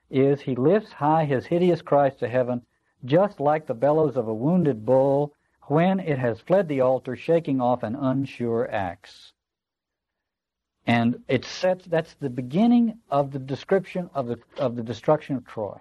[0.10, 2.62] is he lifts high his hideous cries to heaven,
[3.03, 5.34] just like the bellows of a wounded bull
[5.64, 9.34] when it has fled the altar, shaking off an unsure axe.
[10.88, 15.45] And it sets that's the beginning of the description of the of the destruction of
[15.45, 15.80] Troy.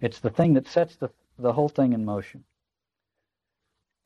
[0.00, 2.44] It's the thing that sets the the whole thing in motion.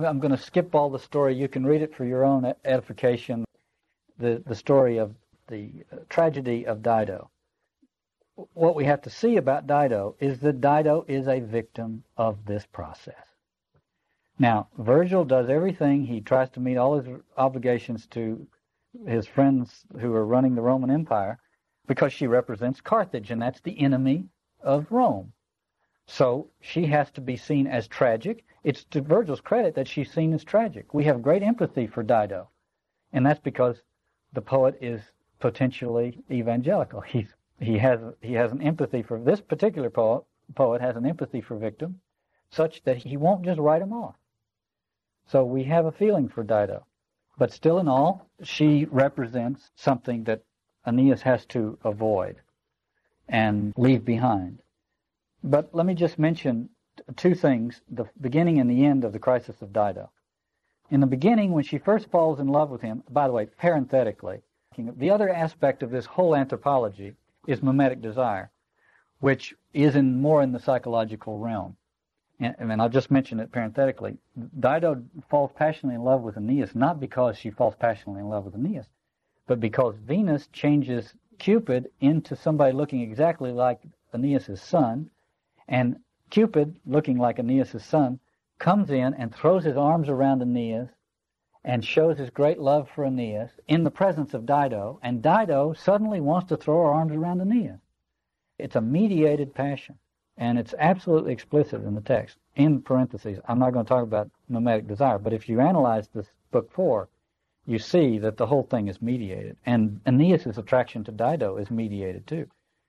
[0.01, 1.35] I'm going to skip all the story.
[1.35, 3.45] You can read it for your own edification.
[4.19, 5.15] The the story of
[5.49, 7.31] the uh, tragedy of Dido.
[8.55, 12.67] What we have to see about Dido is that Dido is a victim of this
[12.67, 13.27] process.
[14.39, 16.05] Now, Virgil does everything.
[16.05, 18.47] He tries to meet all his obligations to
[19.07, 21.39] his friends who are running the Roman Empire
[21.87, 24.29] because she represents Carthage, and that's the enemy
[24.63, 25.33] of Rome.
[26.07, 28.45] So she has to be seen as tragic.
[28.65, 30.93] It's to Virgil's credit that she's seen as tragic.
[30.95, 32.49] We have great empathy for Dido,
[33.13, 33.83] and that's because
[34.33, 35.01] the poet is
[35.39, 37.01] potentially evangelical.
[37.01, 40.25] He's, he has he has an empathy for this particular poet.
[40.55, 41.97] Poet has an empathy for victims,
[42.51, 44.17] such that he won't just write them off.
[45.27, 46.87] So we have a feeling for Dido.
[47.39, 50.43] But still in all, she represents something that
[50.87, 52.41] Aeneas has to avoid
[53.29, 54.61] and leave behind.
[55.45, 56.71] But let me just mention
[57.17, 60.11] two things, the beginning and the end of the crisis of Dido.
[60.91, 64.43] In the beginning, when she first falls in love with him, by the way, parenthetically,
[64.77, 67.15] the other aspect of this whole anthropology
[67.47, 68.51] is mimetic desire,
[69.21, 71.77] which is in more in the psychological realm.
[72.39, 74.19] And, and I'll just mention it parenthetically,
[74.59, 78.55] Dido falls passionately in love with Aeneas not because she falls passionately in love with
[78.55, 78.87] Aeneas,
[79.47, 83.81] but because Venus changes Cupid into somebody looking exactly like
[84.13, 85.11] Aeneas' son,
[85.69, 88.21] and Cupid, looking like Aeneas' son,
[88.59, 90.91] comes in and throws his arms around Aeneas
[91.65, 96.21] and shows his great love for Aeneas in the presence of Dido, and Dido suddenly
[96.21, 97.81] wants to throw her arms around Aeneas.
[98.59, 99.99] It's a mediated passion.
[100.37, 102.39] And it's absolutely explicit in the text.
[102.57, 106.29] In parentheses, I'm not going to talk about mimetic desire, but if you analyze this
[106.51, 107.11] book four,
[107.67, 109.59] you see that the whole thing is mediated.
[109.67, 112.47] And Aeneas' attraction to Dido is mediated too.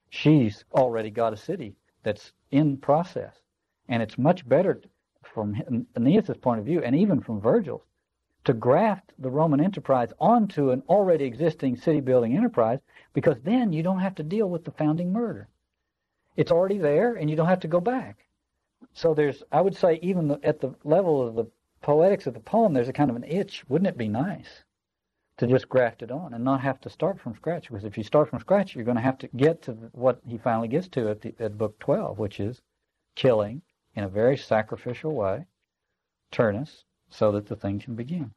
[0.09, 3.36] She's already got a city that's in process.
[3.89, 4.82] And it's much better
[5.22, 7.84] from Aeneas' point of view, and even from Virgil's,
[8.44, 12.80] to graft the Roman enterprise onto an already existing city building enterprise
[13.14, 15.48] because then you don't have to deal with the founding murder.
[16.36, 18.26] It's already there, and you don't have to go back.
[18.94, 21.46] So there's, I would say, even at the level of the
[21.82, 23.64] poetics of the poem, there's a kind of an itch.
[23.70, 24.64] Wouldn't it be nice
[25.38, 27.70] to just graft it on and not have to start from scratch?
[27.70, 30.38] Because if you start from scratch, you're going to have to get to what he
[30.38, 32.62] finally gets to at, the, at book 12, which is
[33.16, 33.62] killing
[33.96, 35.46] in a very sacrificial way
[36.32, 38.32] Turnus so that the thing can begin.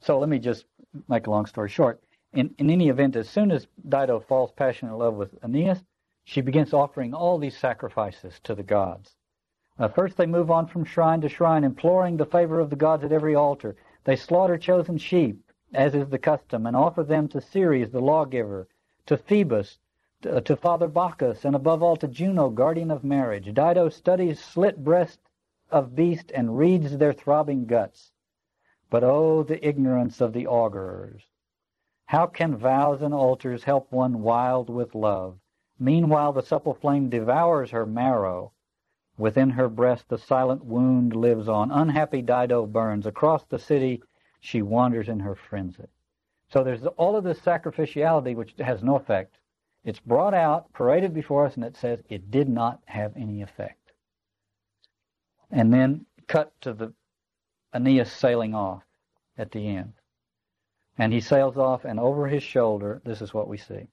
[0.00, 0.64] So let me just
[1.08, 2.02] make a long story short.
[2.32, 5.84] In, in any event, as soon as Dido falls passionately in love with Aeneas,
[6.24, 9.16] she begins offering all these sacrifices to the gods.
[9.78, 13.04] Uh, first, they move on from shrine to shrine, imploring the favor of the gods
[13.04, 13.76] at every altar.
[14.04, 15.42] They slaughter chosen sheep,
[15.72, 18.68] as is the custom, and offer them to Ceres, the lawgiver,
[19.06, 19.78] to Phoebus,
[20.22, 23.46] to, uh, to Father Bacchus, and above all to Juno, guardian of marriage.
[23.46, 25.20] Dido studies slit breast
[25.70, 28.12] of beast and reads their throbbing guts.
[28.90, 31.22] But oh, the ignorance of the augurers!
[32.06, 35.38] How can vows and altars help one wild with love?
[35.78, 38.52] Meanwhile the supple flame devours her marrow.
[39.16, 41.70] Within her breast the silent wound lives on.
[41.70, 43.06] Unhappy Dido burns.
[43.06, 44.02] Across the city
[44.40, 45.86] she wanders in her frenzy.
[46.48, 49.38] So there's all of this sacrificiality which has no effect.
[49.84, 53.79] It's brought out, paraded before us, and it says it did not have any effect.
[55.50, 56.92] And then cut to the
[57.74, 58.82] Aeneas sailing off
[59.36, 59.92] at the end.
[60.98, 63.88] And he sails off, and over his shoulder, this is what we see.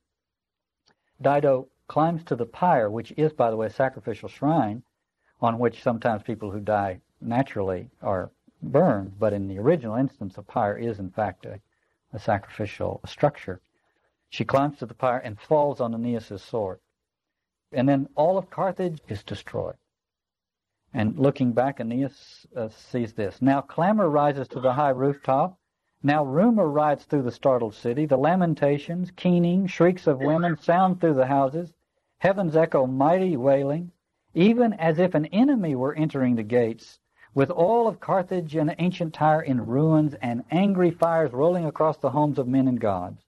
[1.21, 4.83] Dido climbs to the pyre, which is, by the way, a sacrificial shrine
[5.41, 8.29] on which sometimes people who die naturally are
[8.61, 9.17] burned.
[9.19, 11.59] But in the original instance, a pyre is, in fact, a,
[12.13, 13.61] a sacrificial structure.
[14.29, 16.79] She climbs to the pyre and falls on Aeneas' sword.
[17.71, 19.75] And then all of Carthage is destroyed.
[20.93, 23.41] And looking back, Aeneas uh, sees this.
[23.41, 25.59] Now clamor rises to the high rooftop.
[26.01, 28.05] Now rumor rides through the startled city.
[28.05, 31.73] The lamentations, keening, shrieks of women sound through the houses.
[32.19, 33.91] Heavens echo mighty wailing,
[34.33, 36.99] even as if an enemy were entering the gates,
[37.33, 42.09] with all of Carthage and ancient Tyre in ruins and angry fires rolling across the
[42.09, 43.23] homes of men and gods.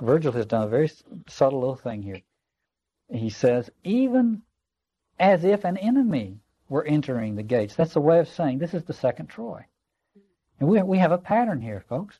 [0.00, 0.90] Virgil has done a very
[1.28, 2.22] subtle little thing here.
[3.08, 4.42] He says, even
[5.18, 6.40] as if an enemy
[6.70, 7.74] were entering the gates.
[7.74, 9.66] That's a way of saying this is the second Troy.
[10.58, 12.18] And we, we have a pattern here, folks.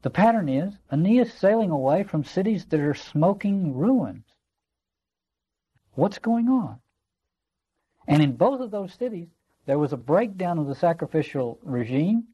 [0.00, 4.24] The pattern is Aeneas sailing away from cities that are smoking ruins
[5.98, 6.78] What's going on?
[8.06, 9.26] And in both of those cities,
[9.66, 12.28] there was a breakdown of the sacrificial regime,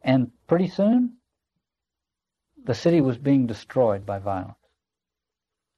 [0.00, 1.18] and pretty soon,
[2.64, 4.56] the city was being destroyed by violence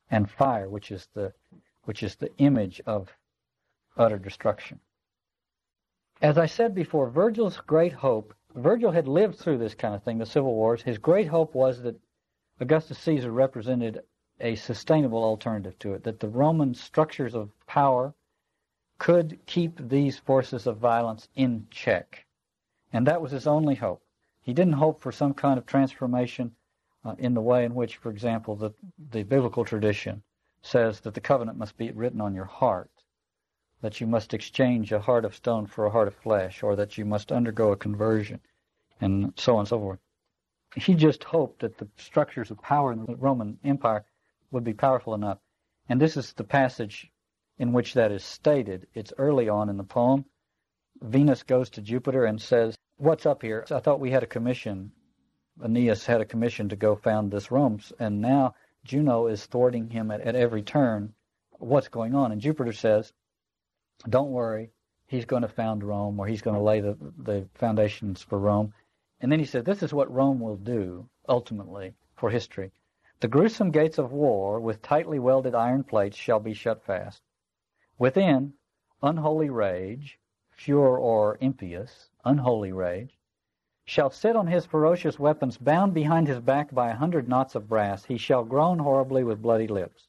[0.08, 1.32] and fire, which is the
[1.82, 3.08] which is the image of
[3.96, 4.78] utter destruction.
[6.22, 10.18] As I said before, Virgil's great hope, Virgil had lived through this kind of thing,
[10.18, 10.80] the civil wars.
[10.80, 12.00] His great hope was that
[12.60, 14.04] Augustus Caesar represented
[14.38, 18.14] a sustainable alternative to it, that the Roman structures of power
[18.98, 22.24] could keep these forces of violence in check.
[22.92, 24.04] And that was his only hope.
[24.42, 26.54] He didn't hope for some kind of transformation
[27.04, 28.70] uh, in the way in which, for example, the,
[29.10, 30.22] the biblical tradition
[30.60, 32.91] says that the covenant must be written on your heart,
[33.82, 36.96] that you must exchange a heart of stone for a heart of flesh, or that
[36.96, 38.40] you must undergo a conversion,
[39.00, 39.98] and so on and so forth.
[40.76, 44.04] He just hoped that the structures of power in the Roman Empire
[44.52, 45.38] would be powerful enough.
[45.88, 47.10] And this is the passage
[47.58, 48.86] in which that is stated.
[48.94, 50.24] It's early on in the poem.
[51.00, 53.66] Venus goes to Jupiter and says, What's up here?
[53.70, 54.92] I thought we had a commission.
[55.60, 58.54] Aeneas had a commission to go found this Rome, and now
[58.84, 61.14] Juno is thwarting him at, at every turn.
[61.58, 62.32] What's going on?
[62.32, 63.12] And Jupiter says,
[64.08, 64.72] Don't worry,
[65.06, 68.72] he's going to found Rome, or he's going to lay the, the foundations for Rome.
[69.20, 72.72] And then he said, This is what Rome will do, ultimately, for history.
[73.20, 77.22] The gruesome gates of war, with tightly welded iron plates, shall be shut fast.
[77.98, 78.54] Within,
[79.02, 80.18] unholy rage,
[80.50, 83.18] furor impious, unholy rage,
[83.84, 87.68] shall sit on his ferocious weapons, bound behind his back by a hundred knots of
[87.68, 88.06] brass.
[88.06, 90.08] He shall groan horribly with bloody lips.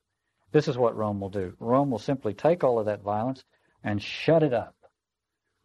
[0.52, 1.56] This is what Rome will do.
[1.60, 3.44] Rome will simply take all of that violence
[3.84, 4.76] and shut it up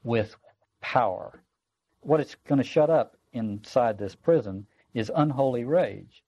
[0.03, 0.37] with
[0.81, 1.43] power.
[2.01, 6.25] What it's going to shut up inside this prison is unholy rage.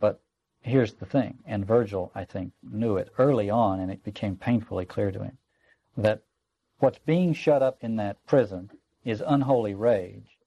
[0.00, 0.20] But
[0.60, 4.86] here's the thing, and Virgil, I think, knew it early on, and it became painfully
[4.86, 5.38] clear to him
[5.96, 6.22] that
[6.78, 8.70] what's being shut up in that prison
[9.04, 10.38] is unholy rage,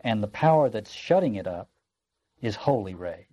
[0.00, 1.68] and the power that's shutting it up
[2.40, 3.26] is holy rage.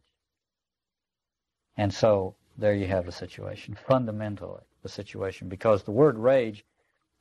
[1.76, 6.65] And so there you have the situation, fundamentally the situation, because the word rage,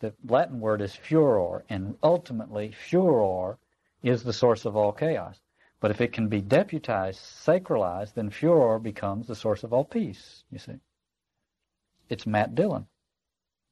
[0.01, 3.59] the Latin word is furor, and ultimately furor
[4.03, 5.41] is the source of all chaos.
[5.81, 10.45] But if it can be deputized, sacralized, then furor becomes the source of all peace,
[10.51, 10.81] you see.
[12.09, 12.87] It's Matt Dillon.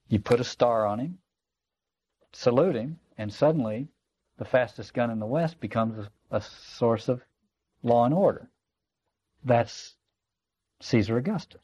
[0.09, 1.19] You put a star on him,
[2.33, 3.89] salute him, and suddenly
[4.37, 7.23] the fastest gun in the West becomes a, a source of
[7.83, 8.49] law and order.
[9.45, 9.95] That's
[10.81, 11.63] Caesar Augustus.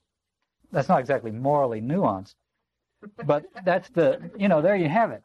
[0.73, 2.35] That's not exactly morally nuanced,
[3.25, 5.23] but that's the, you know, there you have it.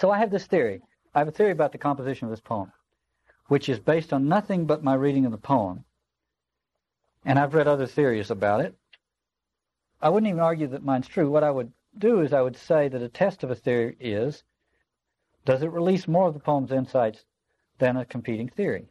[0.00, 0.82] So I have this theory.
[1.14, 2.72] I have a theory about the composition of this poem
[3.50, 5.84] which is based on nothing but my reading of the poem.
[7.24, 8.76] And I've read other theories about it.
[10.00, 11.28] I wouldn't even argue that mine's true.
[11.28, 14.44] What I would do is I would say that a test of a theory is
[15.44, 17.24] does it release more of the poem's insights
[17.78, 18.86] than a competing theory?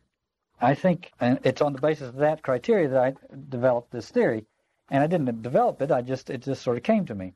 [0.59, 3.13] I think, and it's on the basis of that criteria that I
[3.47, 4.45] developed this theory.
[4.91, 7.33] And I didn't develop it, I just it just sort of came to me.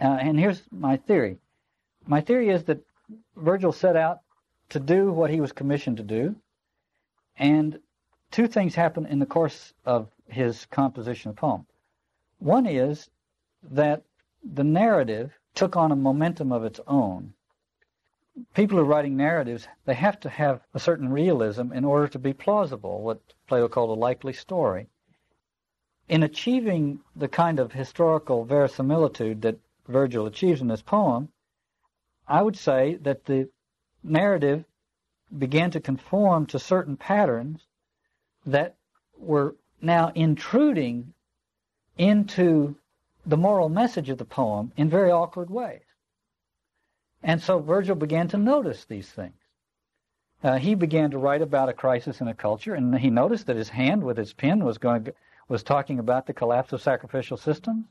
[0.00, 1.38] Uh, and here's my theory.
[2.06, 2.84] My theory is that
[3.36, 4.20] Virgil set out
[4.70, 6.36] to do what he was commissioned to do.
[7.36, 7.78] And
[8.30, 11.66] two things happen in the course of his composition of poem.
[12.38, 13.10] One is
[13.62, 14.02] that
[14.42, 17.34] the narrative took on a momentum of its own.
[18.54, 22.18] People who are writing narratives, they have to have a certain realism in order to
[22.18, 24.88] be plausible, what Plato called a likely story.
[26.08, 31.28] In achieving the kind of historical verisimilitude that Virgil achieves in this poem,
[32.28, 33.48] I would say that the
[34.02, 34.64] narrative
[35.36, 37.66] began to conform to certain patterns
[38.44, 38.76] that
[39.18, 41.12] were now intruding
[41.98, 42.76] into
[43.24, 45.82] the moral message of the poem in very awkward ways.
[47.22, 49.34] And so Virgil began to notice these things.
[50.44, 53.56] Uh, he began to write about a crisis in a culture, and he noticed that
[53.56, 55.12] his hand with his pen was going
[55.48, 57.86] was talking about the collapse of sacrificial systems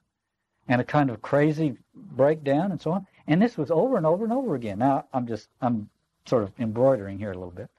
[0.68, 3.08] and a kind of crazy breakdown and so on.
[3.28, 4.80] And this was over and over and over again.
[4.80, 5.90] Now I'm just I'm
[6.26, 7.70] sort of embroidering here a little bit.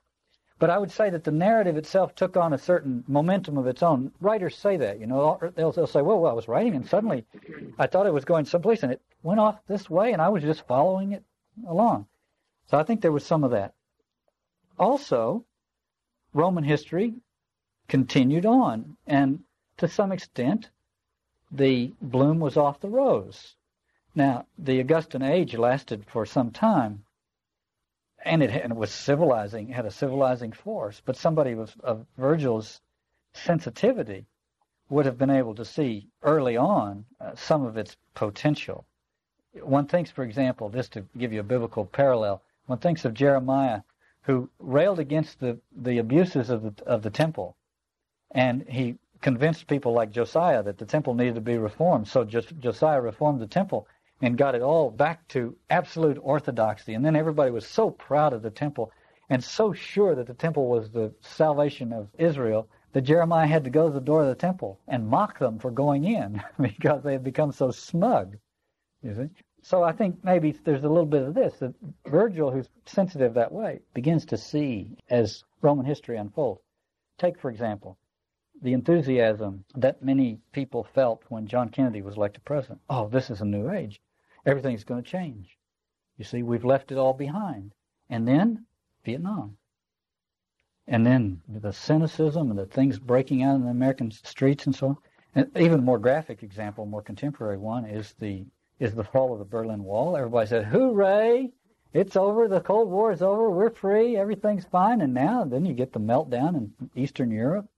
[0.59, 3.83] But I would say that the narrative itself took on a certain momentum of its
[3.83, 4.13] own.
[4.21, 7.27] Writers say that, you know, they'll, they'll say, well, well, I was writing and suddenly
[7.79, 10.43] I thought it was going someplace and it went off this way and I was
[10.43, 11.23] just following it
[11.69, 12.07] along.
[12.71, 13.75] So I think there was some of that.
[14.79, 15.45] Also,
[16.33, 17.15] Roman history
[17.89, 19.41] continued on and
[19.79, 20.71] to some extent
[21.51, 23.55] the bloom was off the rose.
[24.15, 27.05] Now, the Augustan age lasted for some time,
[28.25, 31.01] and it, and it was civilizing, had a civilizing force.
[31.05, 32.81] But somebody with of Virgil's
[33.35, 34.27] sensitivity
[34.89, 38.87] would have been able to see early on uh, some of its potential.
[39.53, 43.83] One thinks, for example, just to give you a biblical parallel, one thinks of Jeremiah,
[44.23, 47.57] who railed against the, the abuses of the, of the temple.
[48.31, 52.09] And he convinced people like Josiah that the temple needed to be reformed.
[52.09, 53.89] So Josiah reformed the temple
[54.23, 56.95] and got it all back to absolute orthodoxy.
[56.95, 58.93] And then everybody was so proud of the temple
[59.29, 63.71] and so sure that the temple was the salvation of Israel that Jeremiah had to
[63.71, 67.13] go to the door of the temple and mock them for going in because they
[67.13, 68.37] had become so smug.
[69.03, 69.43] You see?
[69.63, 71.75] So I think maybe there's a little bit of this that
[72.07, 76.63] Virgil, who's sensitive that way, begins to see as Roman history unfolds.
[77.19, 77.99] Take, for example,
[78.67, 82.81] the enthusiasm that many people felt when John Kennedy was elected president.
[82.91, 84.01] Oh, this is a new age.
[84.45, 85.57] Everything's going to change.
[86.19, 87.75] You see, we've left it all behind.
[88.11, 88.67] And then
[89.05, 89.57] Vietnam.
[90.89, 94.89] And then the cynicism and the things breaking out in the American streets and so
[94.89, 94.97] on.
[95.37, 98.47] And even a more graphic example, more contemporary one, is the
[98.81, 100.17] is the fall of the Berlin Wall.
[100.17, 101.53] Everybody said, "Hooray!
[101.93, 102.49] It's over.
[102.49, 103.49] The Cold War is over.
[103.49, 104.17] We're free.
[104.17, 107.69] Everything's fine." And now, then you get the meltdown in Eastern Europe,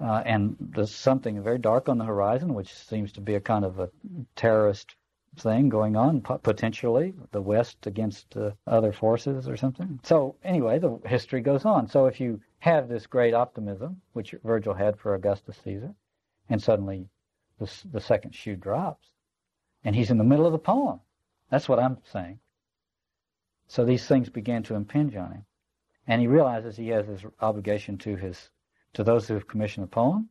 [0.00, 3.64] uh, and there's something very dark on the horizon, which seems to be a kind
[3.64, 3.90] of a
[4.34, 4.96] terrorist
[5.36, 10.00] thing going on potentially the west against uh, other forces or something.
[10.02, 11.86] So anyway the history goes on.
[11.88, 15.94] So if you have this great optimism which virgil had for augustus caesar
[16.48, 17.08] and suddenly
[17.58, 19.08] the, the second shoe drops
[19.84, 21.00] and he's in the middle of the poem.
[21.48, 22.40] That's what i'm saying.
[23.68, 25.44] So these things began to impinge on him
[26.08, 28.50] and he realizes he has his obligation to his
[28.94, 30.28] to those who have commissioned the poem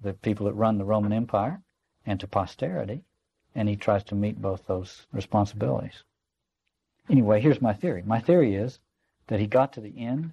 [0.00, 1.62] the people that run the roman empire
[2.04, 3.04] and to posterity
[3.54, 6.04] and he tries to meet both those responsibilities.
[7.08, 8.02] Anyway, here's my theory.
[8.02, 8.80] My theory is
[9.26, 10.32] that he got to the end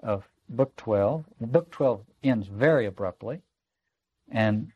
[0.00, 1.24] of Book 12.
[1.40, 3.42] Book 12 ends very abruptly,
[4.30, 4.72] and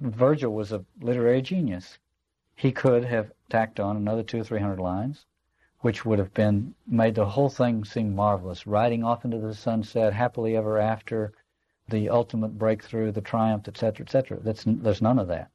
[0.00, 1.98] Virgil was a literary genius.
[2.56, 5.24] He could have tacked on another two or three hundred lines,
[5.80, 8.66] which would have been made the whole thing seem marvelous.
[8.66, 11.32] Riding off into the sunset, happily ever after,
[11.88, 14.38] the ultimate breakthrough, the triumph, etc., etc.
[14.40, 15.50] That's there's none of that.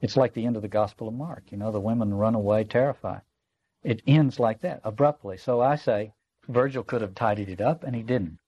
[0.00, 1.50] It's like the end of the Gospel of Mark.
[1.50, 3.22] You know, the women run away terrified.
[3.82, 5.36] It ends like that, abruptly.
[5.36, 6.12] So I say
[6.48, 8.38] Virgil could have tidied it up, and he didn't.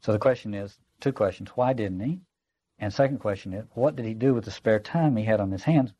[0.00, 1.50] So the question is, two questions.
[1.54, 2.20] Why didn't he?
[2.78, 5.50] And second question is, what did he do with the spare time he had on
[5.50, 5.92] his hands?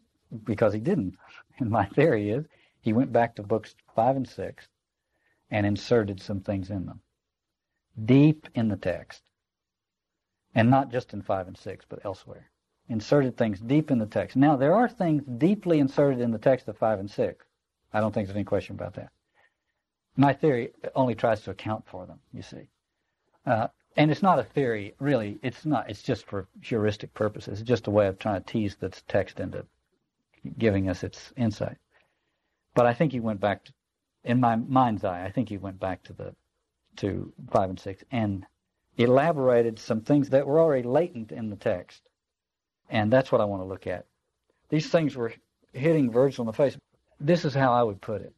[0.45, 1.17] Because he didn't.
[1.61, 2.45] And my theory is,
[2.81, 4.67] he went back to books five and six
[5.53, 7.01] and inserted some things in them.
[8.05, 9.23] Deep in the text.
[10.55, 12.51] And not just in five and six, but elsewhere
[12.89, 14.37] inserted things deep in the text.
[14.37, 17.47] Now, there are things deeply inserted in the text of 5 and 6.
[17.93, 19.11] I don't think there's any question about that.
[20.17, 22.69] My theory only tries to account for them, you see.
[23.47, 25.39] Uh, and it's not a theory, really.
[25.43, 25.89] It's not.
[25.89, 27.61] It's just for heuristic purposes.
[27.61, 29.65] It's just a way of trying to tease the text into
[30.59, 31.79] giving us its insight.
[32.75, 33.73] But I think he went back, to,
[34.25, 36.35] in my mind's eye, I think he went back to the
[36.97, 38.47] to five and six and
[38.97, 42.03] elaborated some things that were already latent in the text
[42.91, 44.07] and that's what I want to look at.
[44.69, 45.33] These things were
[45.73, 46.77] hitting Virgil in the face.
[47.21, 48.35] This is how I would put it.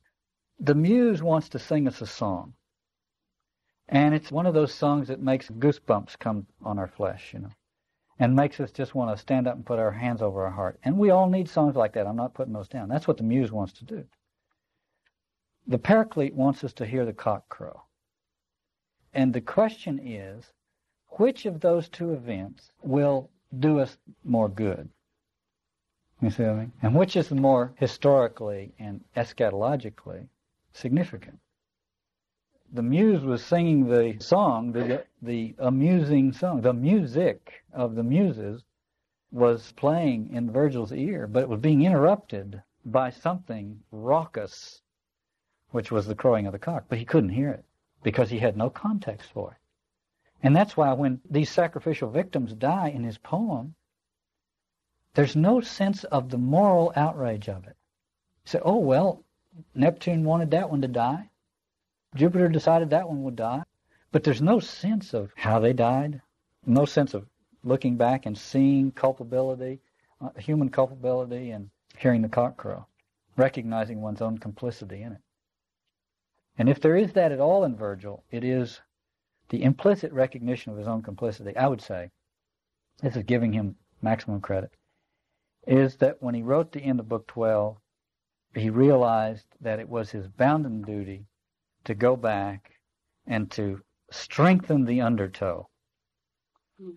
[0.60, 2.54] The muse wants to sing us a song.
[3.88, 7.50] And it's one of those songs that makes goosebumps come on our flesh, you know,
[8.18, 10.80] and makes us just want to stand up and put our hands over our heart.
[10.82, 12.06] And we all need songs like that.
[12.06, 12.88] I'm not putting those down.
[12.88, 14.04] That's what the muse wants to do.
[15.68, 17.82] The paraclete wants us to hear the cock crow.
[19.14, 20.52] And the question is,
[21.10, 24.88] which of those two events will do us more good.
[26.20, 26.72] You see what I mean?
[26.82, 30.28] And which is the more historically and eschatologically
[30.72, 31.38] significant?
[32.72, 36.60] The muse was singing the song, the, the amusing song.
[36.62, 38.64] The music of the muses
[39.30, 44.82] was playing in Virgil's ear, but it was being interrupted by something raucous,
[45.70, 46.86] which was the crowing of the cock.
[46.88, 47.64] But he couldn't hear it
[48.02, 49.56] because he had no context for it.
[50.42, 53.74] And that's why when these sacrificial victims die in his poem,
[55.14, 57.76] there's no sense of the moral outrage of it.
[58.44, 59.24] You say, oh, well,
[59.74, 61.30] Neptune wanted that one to die.
[62.14, 63.64] Jupiter decided that one would die.
[64.12, 66.20] But there's no sense of how they died,
[66.64, 67.26] no sense of
[67.64, 69.80] looking back and seeing culpability,
[70.20, 72.86] uh, human culpability, and hearing the cock crow,
[73.36, 75.20] recognizing one's own complicity in it.
[76.58, 78.80] And if there is that at all in Virgil, it is
[79.48, 82.10] the implicit recognition of his own complicity, I would say,
[83.02, 84.72] this is giving him maximum credit,
[85.66, 87.76] is that when he wrote the end of Book 12,
[88.54, 91.26] he realized that it was his bounden duty
[91.84, 92.72] to go back
[93.26, 95.68] and to strengthen the undertow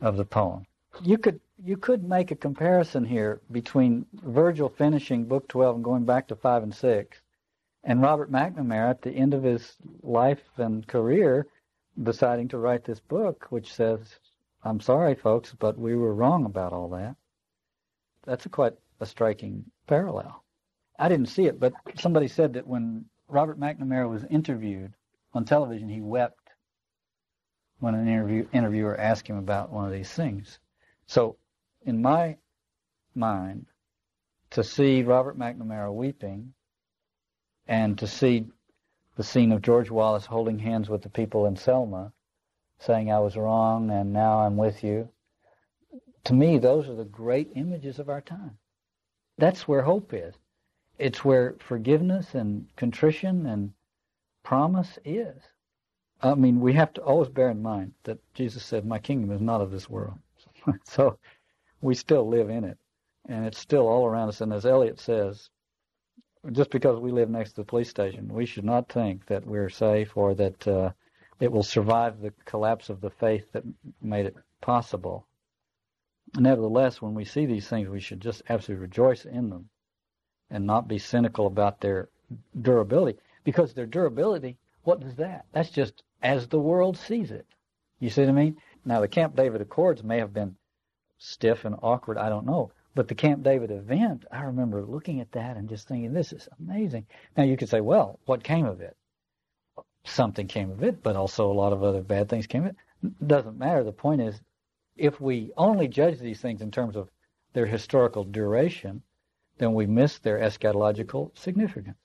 [0.02, 0.66] of the poem.
[1.02, 6.06] you could you could make a comparison here between Virgil finishing Book 12 and going
[6.06, 7.22] back to 5 and 6,
[7.84, 11.48] and Robert McNamara at the end of his life and career
[12.02, 14.20] deciding to write this book, which says,
[14.64, 17.16] "I'm sorry, folks, but we were wrong about all that."
[18.24, 20.44] That's a quite a striking parallel.
[20.98, 24.94] I didn't see it, but somebody said that when Robert McNamara was interviewed
[25.34, 26.50] on television, he wept
[27.80, 30.60] when an interview, interviewer asked him about one of these things.
[31.06, 31.38] So,
[31.84, 32.38] in my
[33.16, 33.68] mind,
[34.52, 36.54] to see Robert McNamara weeping
[37.70, 38.48] and to see
[39.16, 42.12] the scene of George Wallace holding hands with the people in Selma,
[42.80, 45.08] saying, I was wrong and now I'm with you,
[46.26, 48.58] to me, those are the great images of our time.
[49.38, 50.34] That's where hope is.
[50.98, 53.72] It's where forgiveness and contrition and
[54.44, 55.38] promise is.
[56.22, 59.42] I mean, we have to always bear in mind that Jesus said, My kingdom is
[59.42, 60.18] not of this world.
[60.86, 61.20] so
[61.82, 62.78] we still live in it.
[63.28, 64.42] And it's still all around us.
[64.42, 65.50] And as Eliot says,
[66.52, 69.70] just because we live next to the police station, we should not think that we're
[69.70, 70.92] safe or that uh,
[71.40, 73.64] it will survive the collapse of the faith that
[74.02, 75.26] made it possible.
[76.38, 79.70] Nevertheless, when we see these things, we should just absolutely rejoice in them
[80.50, 82.10] and not be cynical about their
[82.60, 83.20] durability.
[83.44, 85.46] Because their durability, what is that?
[85.52, 87.48] That's just as the world sees it.
[88.00, 88.58] You see what I mean?
[88.86, 90.56] Now, the Camp David Accords may have been
[91.18, 92.72] stiff and awkward, I don't know.
[92.96, 96.50] But the Camp David event, I remember looking at that and just thinking, this is
[96.60, 97.06] amazing.
[97.38, 98.98] Now, you could say, well, what came of it?
[100.06, 102.76] Something came of it, but also a lot of other bad things came of it.
[103.28, 103.84] Doesn't matter.
[103.84, 104.42] The point is,
[104.98, 107.10] if we only judge these things in terms of
[107.54, 109.02] their historical duration,
[109.58, 111.98] then we miss their eschatological significance.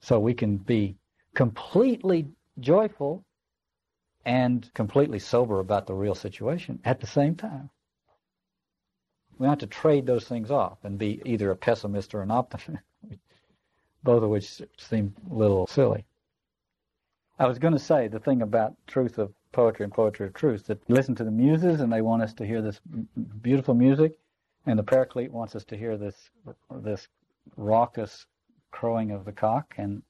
[0.00, 0.96] So we can be
[1.34, 2.28] completely
[2.60, 3.24] joyful
[4.24, 7.70] and completely sober about the real situation at the same time.
[9.38, 12.82] We have to trade those things off and be either a pessimist or an optimist,
[14.02, 16.04] both of which seem a little silly.
[17.38, 20.66] I was going to say the thing about truth of poetry and poetry of truth
[20.66, 22.80] that listen to the muses and they want us to hear this
[23.40, 24.18] beautiful music
[24.68, 26.30] and the Paraclete wants us to hear this
[26.70, 27.08] this
[27.56, 28.26] raucous
[28.70, 30.02] crowing of the cock, and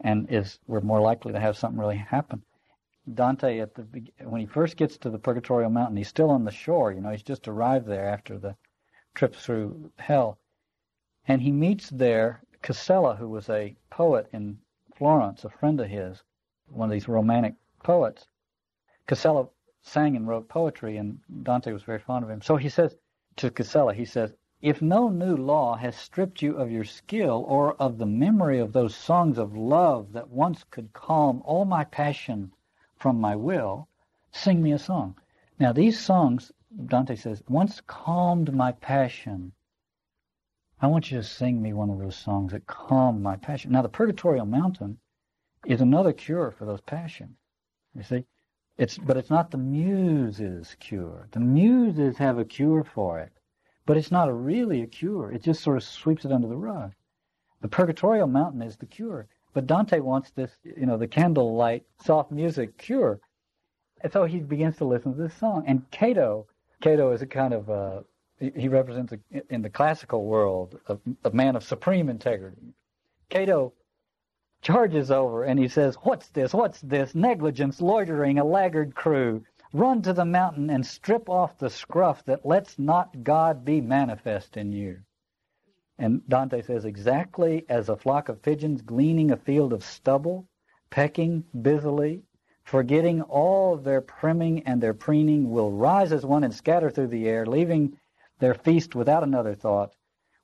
[0.00, 2.42] and is we're more likely to have something really happen.
[3.12, 3.86] Dante at the
[4.22, 6.92] when he first gets to the Purgatorial Mountain, he's still on the shore.
[6.92, 8.54] You know, he's just arrived there after the
[9.16, 10.38] trip through hell,
[11.26, 14.58] and he meets there Casella, who was a poet in
[14.94, 16.22] Florence, a friend of his,
[16.68, 18.28] one of these romantic poets.
[19.06, 19.48] Casella
[19.82, 22.42] sang and wrote poetry, and Dante was very fond of him.
[22.42, 22.96] So he says,
[23.36, 27.74] to Casella, he says, if no new law has stripped you of your skill or
[27.74, 32.52] of the memory of those songs of love that once could calm all my passion
[32.96, 33.88] from my will,
[34.32, 35.14] sing me a song.
[35.58, 36.52] Now, these songs,
[36.84, 39.52] Dante says, once calmed my passion.
[40.80, 43.72] I want you to sing me one of those songs that calm my passion.
[43.72, 44.98] Now, the Purgatorial Mountain
[45.64, 47.38] is another cure for those passions.
[47.94, 48.24] You see?
[48.76, 51.28] It's, but it's not the muses' cure.
[51.30, 53.32] The muses have a cure for it,
[53.86, 55.32] but it's not a really a cure.
[55.32, 56.92] It just sort of sweeps it under the rug.
[57.62, 62.30] The Purgatorial Mountain is the cure, but Dante wants this, you know, the candlelight, soft
[62.30, 63.18] music cure.
[64.02, 65.64] And so he begins to listen to this song.
[65.66, 66.46] And Cato,
[66.86, 68.02] Cato is a kind of, uh,
[68.38, 69.18] he represents, a,
[69.52, 72.74] in the classical world, a, a man of supreme integrity.
[73.28, 73.72] Cato
[74.62, 76.54] charges over and he says, What's this?
[76.54, 77.12] What's this?
[77.12, 79.42] Negligence, loitering, a laggard crew.
[79.72, 84.56] Run to the mountain and strip off the scruff that lets not God be manifest
[84.56, 85.00] in you.
[85.98, 90.46] And Dante says, Exactly as a flock of pigeons gleaning a field of stubble,
[90.90, 92.22] pecking busily,
[92.66, 97.28] forgetting all their priming and their preening, will rise as one and scatter through the
[97.28, 97.96] air, leaving
[98.40, 99.94] their feast without another thought,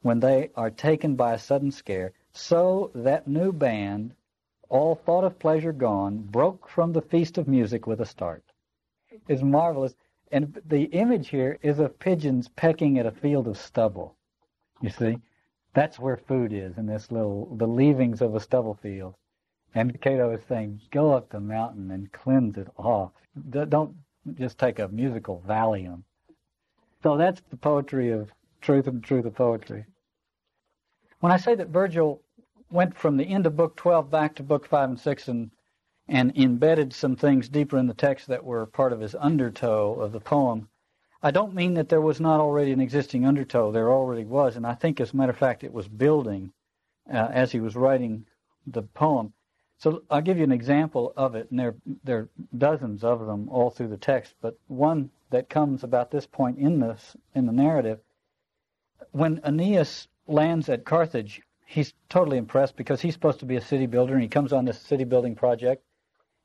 [0.02, 2.12] when they are taken by a sudden scare.
[2.32, 4.14] So that new band,
[4.68, 8.44] all thought of pleasure gone, broke from the feast of music with a start.
[9.26, 9.94] It's marvelous.
[10.30, 14.14] And the image here is of pigeons pecking at a field of stubble.
[14.80, 15.18] You see?
[15.74, 19.16] That's where food is in this little, the leavings of a stubble field.
[19.74, 23.12] And Cato is saying, go up the mountain and cleanse it off.
[23.50, 23.96] Don't
[24.34, 26.02] just take a musical Valium.
[27.02, 29.86] So that's the poetry of truth and truth of poetry.
[31.20, 32.20] When I say that Virgil
[32.70, 35.50] went from the end of Book 12 back to Book 5 and 6 and,
[36.08, 40.12] and embedded some things deeper in the text that were part of his undertow of
[40.12, 40.68] the poem,
[41.22, 43.70] I don't mean that there was not already an existing undertow.
[43.70, 46.52] There already was, and I think, as a matter of fact, it was building
[47.08, 48.26] uh, as he was writing
[48.66, 49.32] the poem.
[49.82, 51.74] So I'll give you an example of it, and there,
[52.04, 56.24] there are dozens of them all through the text, but one that comes about this
[56.24, 57.98] point in this in the narrative.
[59.10, 63.86] When Aeneas lands at Carthage, he's totally impressed because he's supposed to be a city
[63.86, 65.82] builder, and he comes on this city building project,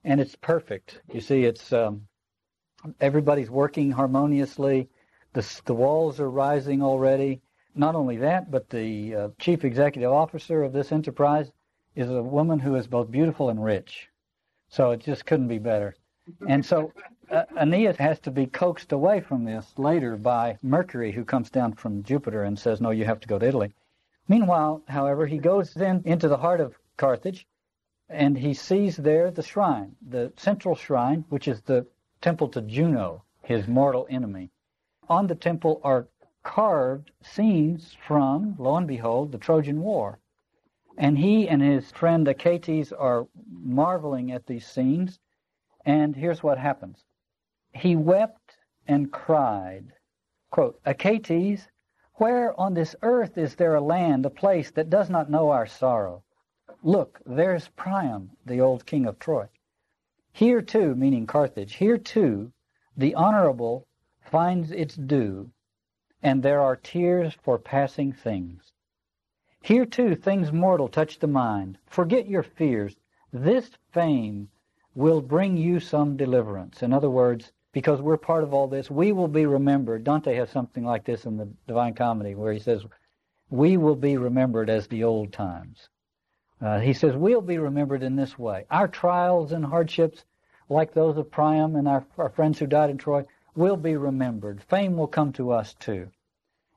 [0.04, 1.00] and it's perfect.
[1.14, 2.08] You see, it's um,
[3.00, 4.90] everybody's working harmoniously.
[5.34, 7.42] The, the walls are rising already.
[7.76, 11.52] Not only that, but the uh, chief executive officer of this enterprise
[11.98, 14.08] is a woman who is both beautiful and rich.
[14.70, 15.96] So it just couldn't be better.
[16.48, 16.94] And so
[17.32, 21.74] uh, Aeneas has to be coaxed away from this later by Mercury, who comes down
[21.74, 23.74] from Jupiter and says, No, you have to go to Italy.
[24.28, 27.48] Meanwhile, however, he goes then into the heart of Carthage
[28.10, 31.88] and he sees there the shrine, the central shrine, which is the
[32.22, 34.52] temple to Juno, his mortal enemy.
[35.10, 36.08] On the temple are
[36.44, 40.20] carved scenes from, lo and behold, the Trojan War.
[40.98, 45.20] And he and his friend Achates are marveling at these scenes.
[45.86, 47.06] And here's what happens.
[47.72, 49.94] He wept and cried.
[50.50, 51.68] Quote, Achates,
[52.16, 55.68] where on this earth is there a land, a place that does not know our
[55.68, 56.24] sorrow?
[56.82, 59.48] Look, there's Priam, the old king of Troy.
[60.32, 62.52] Here too, meaning Carthage, here too,
[62.96, 63.86] the honorable
[64.22, 65.52] finds its due,
[66.24, 68.74] and there are tears for passing things.
[69.62, 71.78] Here too things mortal touch the mind.
[71.86, 72.96] Forget your fears.
[73.34, 74.50] This fame
[74.96, 76.82] will bring you some deliverance.
[76.82, 80.04] In other words, because we're part of all this, we will be remembered.
[80.04, 82.86] Dante has something like this in the Divine Comedy where he says,
[83.50, 85.90] We will be remembered as the old times.
[86.60, 88.66] Uh, he says, We'll be remembered in this way.
[88.72, 90.26] Our trials and hardships,
[90.70, 94.64] like those of Priam and our, our friends who died in Troy, will be remembered.
[94.64, 96.10] Fame will come to us too.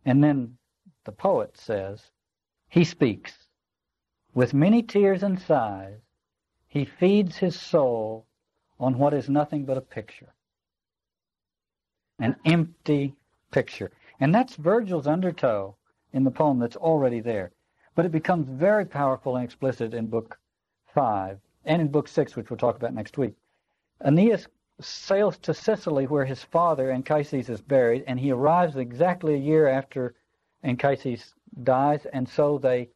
[0.04, 0.58] And then
[1.04, 2.10] the poet says,
[2.70, 3.48] he speaks.
[4.32, 6.00] With many tears and sighs,
[6.68, 8.26] he feeds his soul
[8.78, 10.32] on what is nothing but a picture.
[12.20, 13.16] An empty
[13.50, 13.90] picture.
[14.20, 15.74] And that's Virgil's undertow
[16.12, 17.50] in the poem that's already there.
[17.96, 20.38] But it becomes very powerful and explicit in Book
[20.94, 23.34] 5 and in Book 6, which we'll talk about next week.
[24.04, 24.46] Aeneas
[24.80, 29.66] sails to Sicily where his father Anchises is buried, and he arrives exactly a year
[29.66, 30.14] after
[30.62, 32.88] Anchises dies, and so they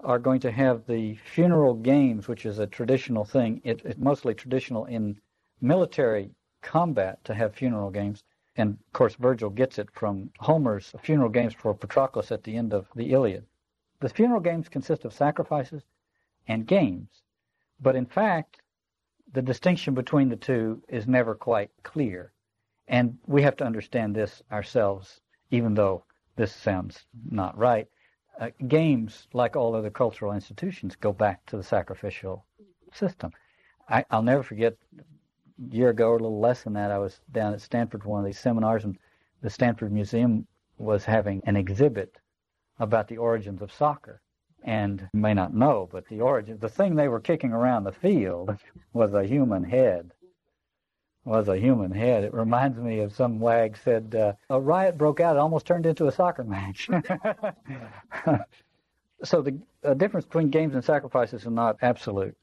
[0.00, 3.60] are going to have the funeral games, which is a traditional thing.
[3.64, 5.20] It, it's mostly traditional in
[5.60, 6.30] military
[6.62, 8.22] combat to have funeral games.
[8.56, 12.72] And of course, Virgil gets it from Homer's funeral games for Patroclus at the end
[12.72, 13.44] of the Iliad.
[14.00, 15.82] The funeral games consist of sacrifices
[16.46, 17.22] and games,
[17.80, 18.60] but in fact,
[19.32, 22.32] the distinction between the two is never quite clear.
[22.86, 26.04] And we have to understand this ourselves, even though
[26.36, 27.88] this sounds not right.
[28.38, 32.44] Uh, games, like all other cultural institutions, go back to the sacrificial
[32.92, 33.32] system.
[33.88, 37.20] I, will never forget a year ago, or a little less than that, I was
[37.32, 38.96] down at Stanford for one of these seminars, and
[39.42, 42.18] the Stanford Museum was having an exhibit
[42.78, 44.20] about the origins of soccer.
[44.62, 47.92] And you may not know, but the origin, the thing they were kicking around the
[47.92, 48.56] field
[48.92, 50.12] was a human head.
[51.28, 52.24] Was a human head.
[52.24, 55.36] It reminds me of some wag said uh, a riot broke out.
[55.36, 56.88] It almost turned into a soccer match.
[59.22, 62.34] so the uh, difference between games and sacrifices is not absolute.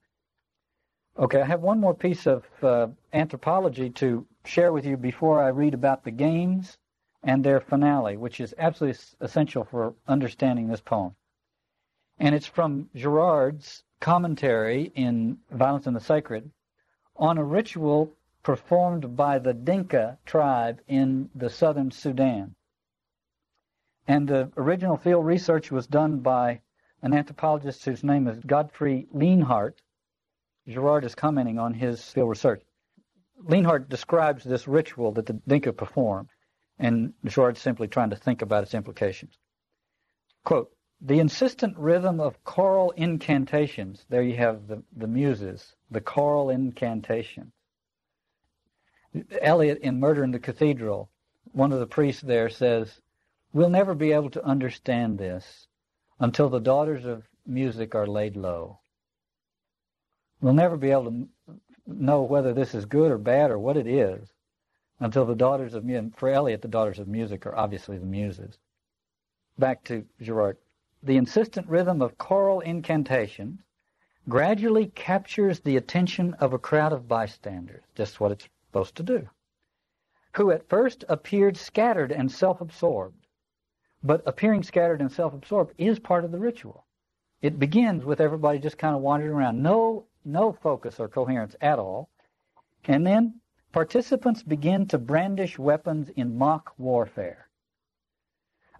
[1.18, 5.48] Okay, I have one more piece of uh, anthropology to share with you before I
[5.48, 6.78] read about the games
[7.24, 11.16] and their finale, which is absolutely essential for understanding this poem
[12.20, 16.50] and it's from Girard's commentary in Violence and the Sacred
[17.18, 18.12] on a ritual
[18.46, 22.54] performed by the Dinka tribe in the southern Sudan.
[24.08, 26.62] And the original field research was done by
[27.02, 29.82] an anthropologist whose name is Godfrey Lienhardt.
[30.68, 32.62] Girard is commenting on his field research.
[33.44, 36.30] Leanhart describes this ritual that the Dinka perform,
[36.78, 39.40] and Girard's simply trying to think about its implications.
[40.44, 40.72] Quote,
[41.02, 47.55] the insistent rhythm of choral incantations, there you have the, the muses, the choral incantations.
[49.42, 51.10] Eliot in Murder in the Cathedral,
[51.52, 53.02] one of the priests there says,
[53.54, 55.68] We'll never be able to understand this
[56.20, 58.80] until the daughters of music are laid low.
[60.42, 61.28] We'll never be able to
[61.88, 64.34] know whether this is good or bad or what it is
[65.00, 68.58] until the daughters of music, for Eliot, the daughters of music are obviously the muses.
[69.58, 70.58] Back to Girard
[71.06, 73.60] the insistent rhythm of choral incantations
[74.28, 79.30] gradually captures the attention of a crowd of bystanders, just what it's supposed to do,
[80.36, 83.26] who at first appeared scattered and self-absorbed.
[84.04, 86.86] But appearing scattered and self-absorbed is part of the ritual.
[87.42, 91.80] It begins with everybody just kind of wandering around, no, no focus or coherence at
[91.80, 92.10] all.
[92.84, 93.40] And then
[93.72, 97.48] participants begin to brandish weapons in mock warfare.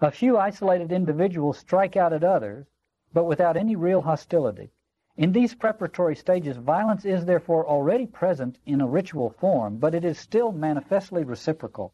[0.02, 2.66] A few isolated individuals strike out at others,
[3.14, 4.74] but without any real hostility.
[5.18, 10.04] In these preparatory stages, violence is therefore already present in a ritual form, but it
[10.04, 11.94] is still manifestly reciprocal.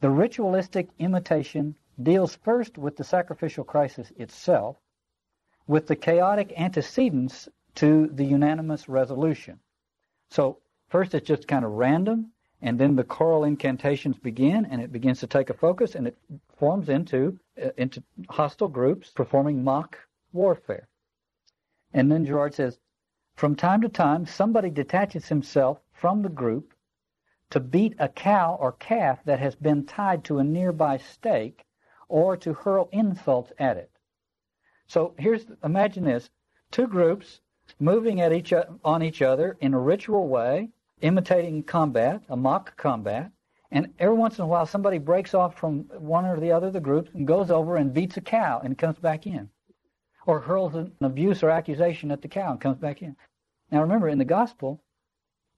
[0.00, 4.78] The ritualistic imitation deals first with the sacrificial crisis itself,
[5.66, 9.60] with the chaotic antecedents to the unanimous resolution.
[10.30, 12.32] So first it's just kind of random,
[12.62, 16.16] and then the choral incantations begin, and it begins to take a focus, and it
[16.56, 19.98] forms into uh, into hostile groups performing mock
[20.32, 20.88] warfare.
[21.92, 22.78] And then Girard says,
[23.34, 26.74] from time to time, somebody detaches himself from the group
[27.50, 31.64] to beat a cow or calf that has been tied to a nearby stake
[32.08, 33.90] or to hurl insults at it.
[34.86, 36.30] So here's imagine this:
[36.70, 37.40] two groups
[37.78, 38.52] moving at each
[38.84, 40.70] on each other in a ritual way,
[41.00, 43.30] imitating combat, a mock combat,
[43.70, 46.72] and every once in a while somebody breaks off from one or the other of
[46.72, 49.50] the groups and goes over and beats a cow and comes back in,
[50.26, 53.16] or hurls an abuse or accusation at the cow and comes back in.
[53.70, 54.82] Now remember, in the gospel,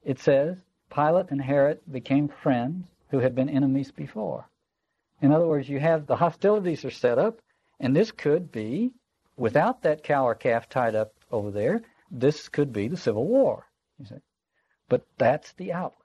[0.05, 0.59] it says
[0.95, 4.49] Pilate and Herod became friends who had been enemies before.
[5.21, 7.41] In other words, you have the hostilities are set up,
[7.81, 8.93] and this could be,
[9.37, 13.67] without that cow or calf tied up over there, this could be the Civil War.
[13.99, 14.15] You see.
[14.89, 15.99] But that's the outlet.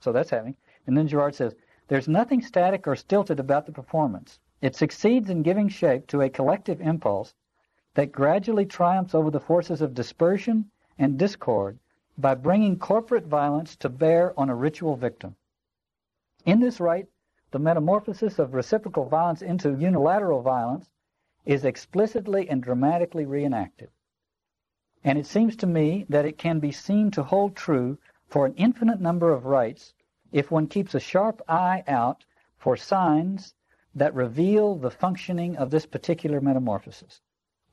[0.00, 0.56] So that's happening.
[0.86, 1.54] And then Girard says,
[1.88, 4.38] there's nothing static or stilted about the performance.
[4.66, 7.36] It succeeds in giving shape to a collective impulse
[7.94, 11.78] that gradually triumphs over the forces of dispersion and discord
[12.18, 15.36] by bringing corporate violence to bear on a ritual victim.
[16.44, 17.06] In this rite,
[17.52, 20.90] the metamorphosis of reciprocal violence into unilateral violence
[21.44, 23.90] is explicitly and dramatically reenacted.
[25.04, 28.54] And it seems to me that it can be seen to hold true for an
[28.54, 29.94] infinite number of rites
[30.32, 32.24] if one keeps a sharp eye out
[32.58, 33.54] for signs
[33.96, 37.20] that reveal the functioning of this particular metamorphosis,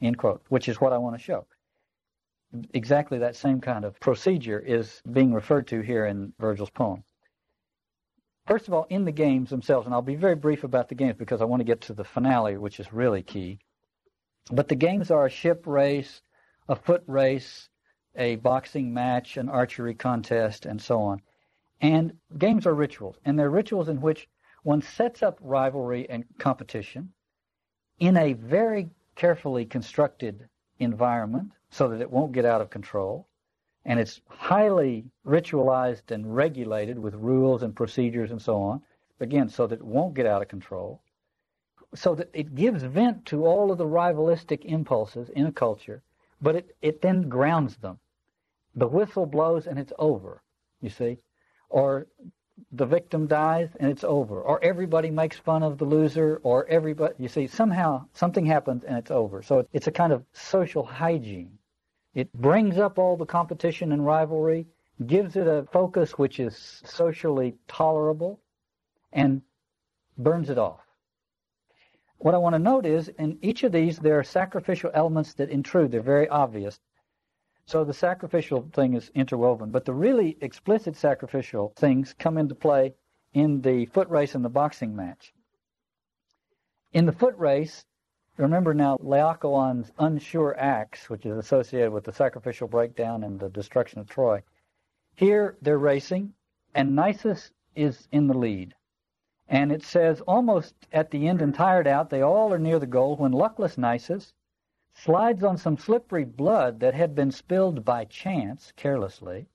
[0.01, 1.45] end quote, which is what I want to show.
[2.73, 7.03] Exactly that same kind of procedure is being referred to here in Virgil's poem.
[8.47, 11.15] First of all, in the games themselves, and I'll be very brief about the games
[11.17, 13.59] because I want to get to the finale, which is really key.
[14.51, 16.21] But the games are a ship race,
[16.69, 17.69] a foot race,
[18.15, 21.21] a boxing match, an archery contest, and so on.
[21.81, 24.27] And games are rituals, and they're rituals in which
[24.63, 27.13] one sets up rivalry and competition
[27.99, 30.47] in a very carefully constructed
[30.79, 33.27] environment so that it won't get out of control
[33.85, 38.81] and it's highly ritualized and regulated with rules and procedures and so on.
[39.19, 41.01] Again, so that it won't get out of control.
[41.95, 46.01] So that it gives vent to all of the rivalistic impulses in a culture,
[46.41, 47.99] but it, it then grounds them.
[48.75, 50.41] The whistle blows and it's over,
[50.81, 51.19] you see.
[51.69, 52.07] Or
[52.71, 54.41] the victim dies and it's over.
[54.41, 58.97] Or everybody makes fun of the loser, or everybody, you see, somehow something happens and
[58.97, 59.41] it's over.
[59.41, 61.57] So it's a kind of social hygiene.
[62.13, 64.67] It brings up all the competition and rivalry,
[65.07, 68.39] gives it a focus which is socially tolerable,
[69.11, 69.41] and
[70.17, 70.81] burns it off.
[72.17, 75.49] What I want to note is in each of these there are sacrificial elements that
[75.49, 75.91] intrude.
[75.91, 76.79] They're very obvious.
[77.65, 82.95] So the sacrificial thing is interwoven, but the really explicit sacrificial things come into play
[83.33, 85.33] in the foot race and the boxing match.
[86.91, 87.85] In the foot race,
[88.37, 93.99] Remember now Laocoon's unsure acts, which is associated with the sacrificial breakdown and the destruction
[93.99, 94.41] of Troy.
[95.13, 96.33] Here they're racing,
[96.73, 98.73] and Nisus is in the lead.
[99.47, 102.87] And it says almost at the end and tired out, they all are near the
[102.87, 104.33] goal when luckless Nisus
[104.93, 109.47] slides on some slippery blood that had been spilled by chance, carelessly,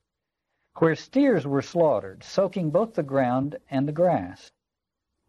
[0.79, 4.53] where steers were slaughtered, soaking both the ground and the grass.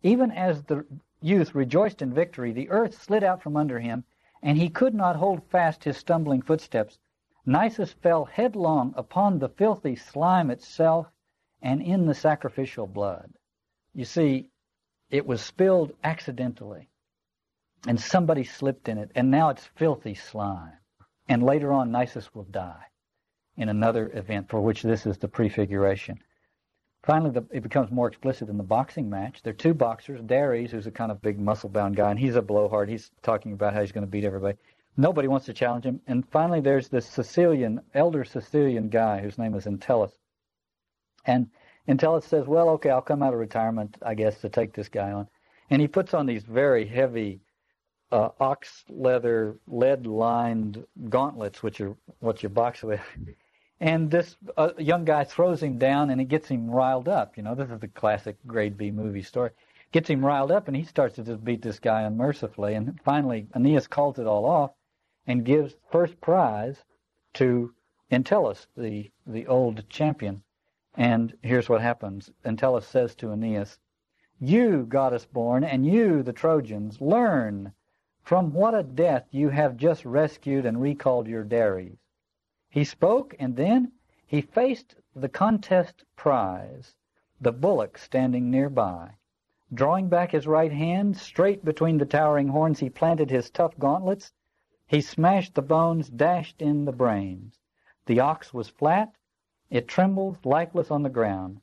[0.01, 0.86] Even as the
[1.22, 4.03] youth rejoiced in victory, the earth slid out from under him,
[4.41, 6.97] and he could not hold fast his stumbling footsteps.
[7.45, 11.12] Nisus fell headlong upon the filthy slime itself
[11.62, 13.34] and in the sacrificial blood.
[13.93, 14.49] You see,
[15.10, 16.89] it was spilled accidentally,
[17.88, 20.74] and somebody slipped in it, and now it's filthy slime.
[21.28, 22.84] And later on, Nisus will die
[23.58, 26.20] in another event for which this is the prefiguration.
[27.04, 29.42] Finally, the, it becomes more explicit in the boxing match.
[29.42, 30.22] There are two boxers.
[30.22, 32.90] Dares, who's a kind of big muscle-bound guy, and he's a blowhard.
[32.90, 34.58] He's talking about how he's going to beat everybody.
[34.98, 36.02] Nobody wants to challenge him.
[36.08, 40.12] And finally, there's this Sicilian, elder Sicilian guy whose name is Entellus.
[41.26, 41.50] And
[41.88, 45.12] Entellus says, well, okay, I'll come out of retirement, I guess, to take this guy
[45.12, 45.28] on.
[45.70, 47.40] And he puts on these very heavy
[48.12, 53.01] uh, ox leather, lead-lined gauntlets, which are what you box with.
[53.80, 57.38] And this uh, young guy throws him down, and it gets him riled up.
[57.38, 59.51] You know, this is the classic grade B movie story.
[59.91, 62.76] Gets him riled up, and he starts to just beat this guy unmercifully.
[62.76, 64.72] And finally, Aeneas calls it all off
[65.28, 66.84] and gives first prize
[67.36, 67.74] to
[68.12, 70.43] Entellus, the the old champion.
[70.95, 72.32] And here's what happens.
[72.43, 73.80] Entellus says to Aeneas,
[74.39, 77.72] "You, goddess born, and you, the Trojans, learn
[78.30, 81.98] from what a death you have just rescued and recalled your Dares.
[82.70, 83.92] He spoke, and then
[84.28, 86.96] he faced the contest prize,
[87.42, 89.16] the bullock standing near by.
[89.74, 94.32] Drawing back his right hand, straight between the towering horns he planted his tough gauntlets.
[94.86, 97.60] He smashed the bones, dashed in the brains.
[98.06, 99.12] The ox was flat,
[99.72, 101.62] it trembles lifeless on the ground.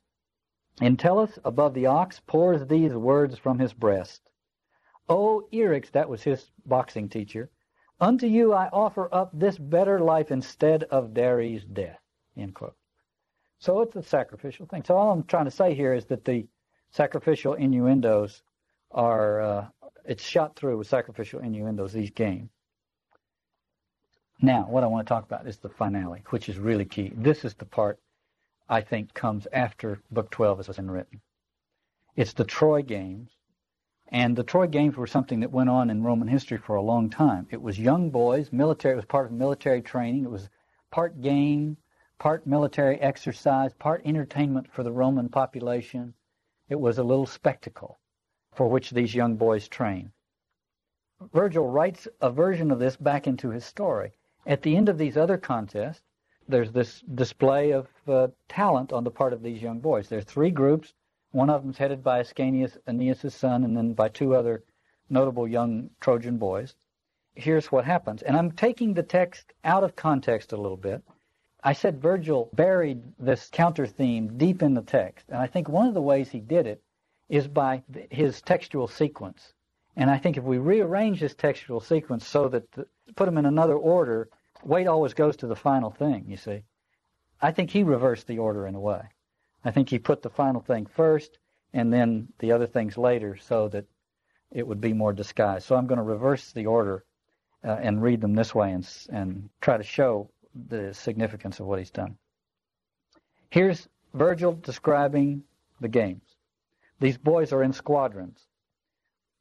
[0.81, 4.21] Entellus, above the ox, pours these words from his breast.
[5.09, 7.49] O Eryx, that was his boxing teacher,
[7.99, 11.99] Unto you I offer up this better life instead of Dares' death.
[12.35, 12.75] End quote.
[13.59, 14.83] So it's a sacrificial thing.
[14.83, 16.47] So all I'm trying to say here is that the
[16.91, 18.43] sacrificial innuendos
[18.91, 19.67] are, uh,
[20.05, 22.51] it's shot through with sacrificial innuendos, these games.
[24.39, 27.11] Now, what I want to talk about is the finale, which is really key.
[27.15, 27.99] This is the part
[28.69, 31.19] I think comes after Book 12 has been written.
[32.15, 33.31] It's the Troy Games,
[34.09, 37.09] and the Troy Games were something that went on in Roman history for a long
[37.09, 37.47] time.
[37.51, 40.23] It was young boys, military, it was part of military training.
[40.23, 40.49] It was
[40.91, 41.77] part game,
[42.17, 46.13] part military exercise, part entertainment for the Roman population.
[46.69, 47.97] It was a little spectacle
[48.53, 50.11] for which these young boys trained.
[51.33, 54.13] Virgil writes a version of this back into his story.
[54.45, 56.03] At the end of these other contests,
[56.47, 60.07] there's this display of uh, talent on the part of these young boys.
[60.07, 60.93] There are three groups
[61.31, 64.63] one of them is headed by Ascanius, Aeneas' son, and then by two other
[65.09, 66.75] notable young Trojan boys.
[67.35, 68.21] Here's what happens.
[68.21, 71.03] And I'm taking the text out of context a little bit.
[71.63, 75.25] I said Virgil buried this counter theme deep in the text.
[75.29, 76.81] And I think one of the ways he did it
[77.29, 79.53] is by his textual sequence.
[79.95, 83.45] And I think if we rearrange his textual sequence so that the, put them in
[83.45, 84.29] another order,
[84.63, 86.63] weight always goes to the final thing, you see.
[87.41, 89.01] I think he reversed the order in a way.
[89.67, 91.39] I think he put the final thing first
[91.73, 93.83] and then the other things later so that
[94.49, 95.65] it would be more disguised.
[95.65, 97.03] So I'm going to reverse the order
[97.65, 100.29] uh, and read them this way and, and try to show
[100.69, 102.17] the significance of what he's done.
[103.49, 105.43] Here's Virgil describing
[105.81, 106.37] the games.
[107.01, 108.47] These boys are in squadrons.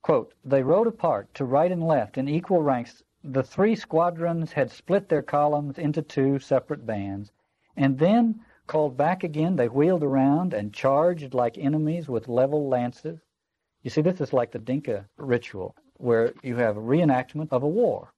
[0.03, 3.01] Quote, they rode apart to right and left in equal ranks.
[3.23, 7.31] The three squadrons had split their columns into two separate bands,
[7.77, 13.21] and then Called back again, they wheeled around and charged like enemies with level lances.
[13.83, 17.69] You see, this is like the Dinka ritual, where you have a reenactment of a
[17.69, 18.13] war.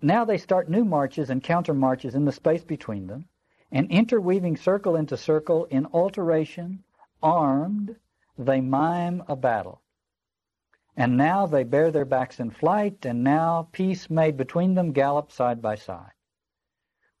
[0.00, 3.28] Now they start new marches and counter marches in the space between them,
[3.70, 6.82] and interweaving circle into circle in alteration,
[7.22, 7.96] armed,
[8.38, 9.82] they mime a battle.
[10.96, 15.30] And now they bear their backs in flight, and now peace made between them gallop
[15.30, 16.12] side by side.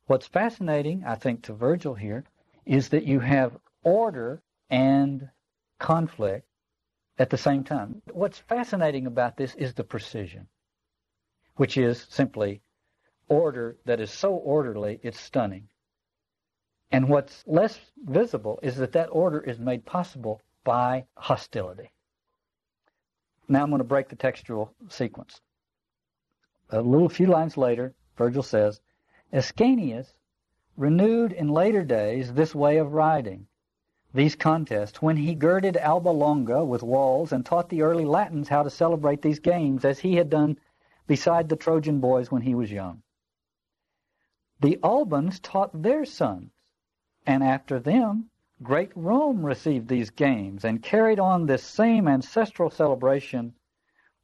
[0.06, 2.24] What's fascinating, I think, to Virgil here
[2.66, 5.28] is that you have order and
[5.78, 6.46] conflict
[7.18, 8.02] at the same time.
[8.12, 10.48] What's fascinating about this is the precision,
[11.56, 12.62] which is simply
[13.28, 15.68] order that is so orderly it's stunning.
[16.90, 21.90] And what's less visible is that that order is made possible by hostility.
[23.48, 25.40] Now I'm going to break the textual sequence.
[26.70, 28.80] A little few lines later, Virgil says,
[29.32, 30.14] Ascanius
[30.76, 33.46] renewed in later days this way of riding,
[34.14, 38.62] these contests, when he girded Alba Longa with walls and taught the early Latins how
[38.62, 40.56] to celebrate these games as he had done
[41.06, 43.02] beside the Trojan boys when he was young.
[44.60, 46.52] The Albans taught their sons,
[47.26, 48.30] and after them,
[48.62, 53.54] great Rome received these games and carried on this same ancestral celebration.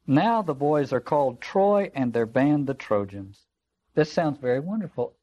[0.07, 3.45] Now the boys are called Troy and their band the Trojans.
[3.93, 5.15] This sounds very wonderful.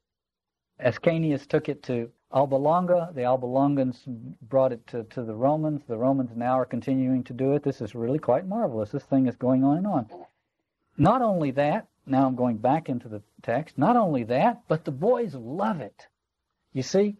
[0.79, 3.11] Ascanius took it to Alba Longa.
[3.13, 4.03] The Alba Longans
[4.41, 5.81] brought it to, to the Romans.
[5.87, 7.63] The Romans now are continuing to do it.
[7.63, 8.91] This is really quite marvelous.
[8.91, 10.09] This thing is going on and on.
[10.97, 13.77] Not only that, now I'm going back into the text.
[13.77, 16.07] Not only that, but the boys love it.
[16.73, 17.17] You see,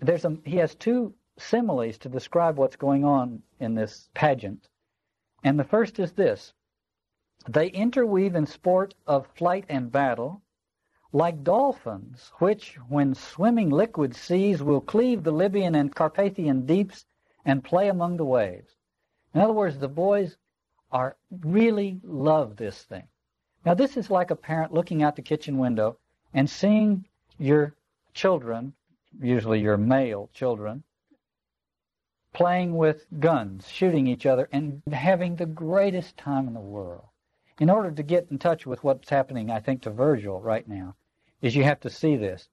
[0.00, 4.68] there's a, he has two similes to describe what's going on in this pageant.
[5.44, 6.52] And the first is this.
[7.48, 10.41] They interweave in sport of flight and battle,
[11.12, 17.04] like dolphins, which, when swimming liquid seas, will cleave the Libyan and Carpathian deeps
[17.44, 18.74] and play among the waves.
[19.34, 20.36] In other words, the boys
[20.90, 23.06] are really love this thing.
[23.64, 25.98] Now, this is like a parent looking out the kitchen window
[26.34, 27.06] and seeing
[27.38, 27.74] your
[28.14, 28.74] children
[29.20, 30.82] usually your male children,
[32.32, 37.04] playing with guns, shooting each other, and having the greatest time in the world.
[37.58, 40.96] In order to get in touch with what's happening, I think, to Virgil right now,
[41.42, 42.48] is you have to see this.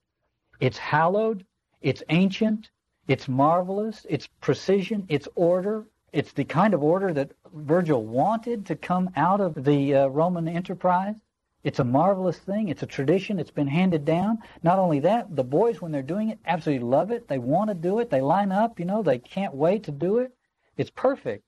[0.59, 1.45] It's hallowed,
[1.81, 2.69] it's ancient,
[3.07, 8.75] it's marvelous, it's precision, it's order, it's the kind of order that Virgil wanted to
[8.75, 11.15] come out of the uh, Roman enterprise.
[11.63, 12.69] It's a marvelous thing.
[12.69, 13.37] It's a tradition.
[13.37, 14.39] It's been handed down.
[14.63, 17.27] Not only that, the boys, when they're doing it, absolutely love it.
[17.27, 18.09] They want to do it.
[18.09, 20.33] They line up, you know, they can't wait to do it.
[20.77, 21.43] It's perfect.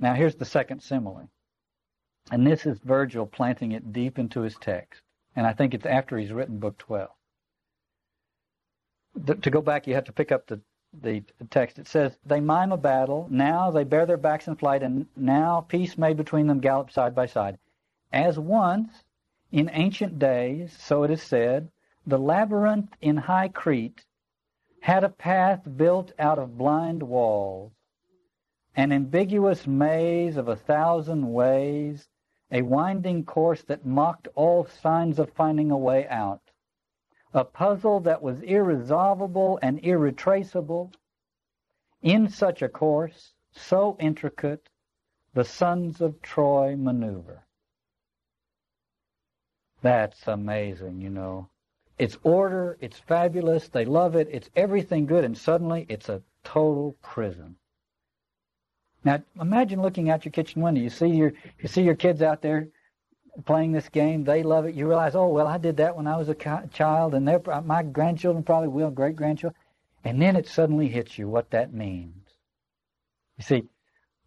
[0.00, 1.30] Now, here's the second simile.
[2.30, 5.02] And this is Virgil planting it deep into his text.
[5.36, 7.08] And I think it's after he's written Book 12.
[9.14, 10.60] The, to go back, you have to pick up the,
[11.00, 11.78] the text.
[11.78, 13.26] It says, They mime a battle.
[13.30, 17.14] Now they bear their backs in flight, and now peace made between them gallop side
[17.14, 17.58] by side.
[18.12, 19.04] As once,
[19.50, 21.70] in ancient days, so it is said,
[22.06, 24.04] the labyrinth in high Crete
[24.80, 27.72] had a path built out of blind walls,
[28.76, 32.08] an ambiguous maze of a thousand ways,
[32.50, 36.40] a winding course that mocked all signs of finding a way out,
[37.34, 40.92] a puzzle that was irresolvable and irretraceable.
[42.00, 44.68] In such a course, so intricate,
[45.34, 47.44] the sons of Troy maneuver.
[49.82, 51.50] That's amazing, you know.
[51.98, 56.96] It's order, it's fabulous, they love it, it's everything good, and suddenly it's a total
[57.02, 57.56] prison.
[59.04, 60.80] Now imagine looking out your kitchen window.
[60.80, 62.68] You see your you see your kids out there
[63.44, 64.24] playing this game.
[64.24, 64.74] They love it.
[64.74, 67.62] You realize, oh well, I did that when I was a child, and they're, uh,
[67.62, 69.58] my grandchildren probably will, great grandchildren.
[70.04, 72.26] And then it suddenly hits you what that means.
[73.36, 73.64] You see,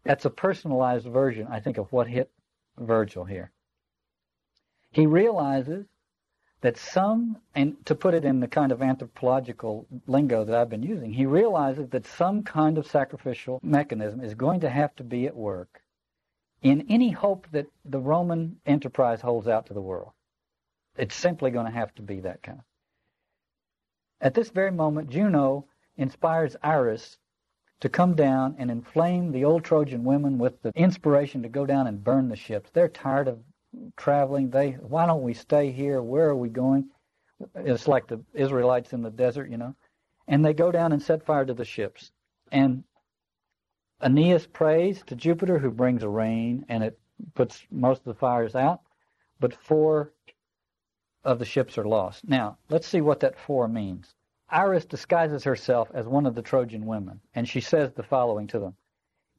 [0.03, 2.31] that's a personalized version, I think, of what hit
[2.77, 3.52] Virgil here.
[4.91, 5.85] He realizes
[6.62, 10.84] that some, and to put it in the kind of anthropological lingo that I've been
[10.84, 15.26] using, he realizes that some kind of sacrificial mechanism is going to have to be
[15.26, 15.82] at work
[16.62, 20.12] in any hope that the Roman enterprise holds out to the world.
[20.98, 22.62] It's simply going to have to be that kind.
[24.20, 25.66] At this very moment, Juno
[25.98, 27.18] inspires Iris
[27.80, 31.88] to come down and inflame the old Trojan women with the inspiration to go down
[31.88, 32.70] and burn the ships.
[32.72, 33.40] They're tired of
[33.98, 34.49] traveling.
[34.49, 36.02] They, why don't we stay here?
[36.02, 36.89] Where are we going?
[37.56, 39.76] It's like the Israelites in the desert, you know.
[40.27, 42.11] And they go down and set fire to the ships.
[42.52, 42.84] And
[44.02, 46.99] Aeneas prays to Jupiter, who brings a rain, and it
[47.34, 48.81] puts most of the fires out.
[49.39, 50.11] But four
[51.23, 52.27] of the ships are lost.
[52.27, 54.14] Now, let's see what that four means.
[54.49, 58.60] Iris disguises herself as one of the Trojan women, and she says the following to
[58.60, 58.76] them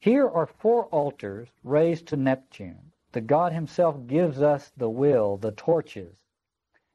[0.00, 5.52] Here are four altars raised to Neptune the God himself gives us the will, the
[5.52, 6.16] torches.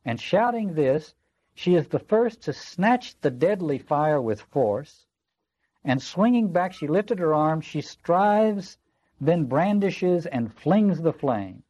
[0.04, 1.14] And shouting this,
[1.54, 5.06] she is the first to snatch the deadly fire with force.
[5.84, 7.62] And swinging back, she lifted her arm.
[7.62, 8.78] She strives,
[9.20, 11.64] then brandishes and flings the flame.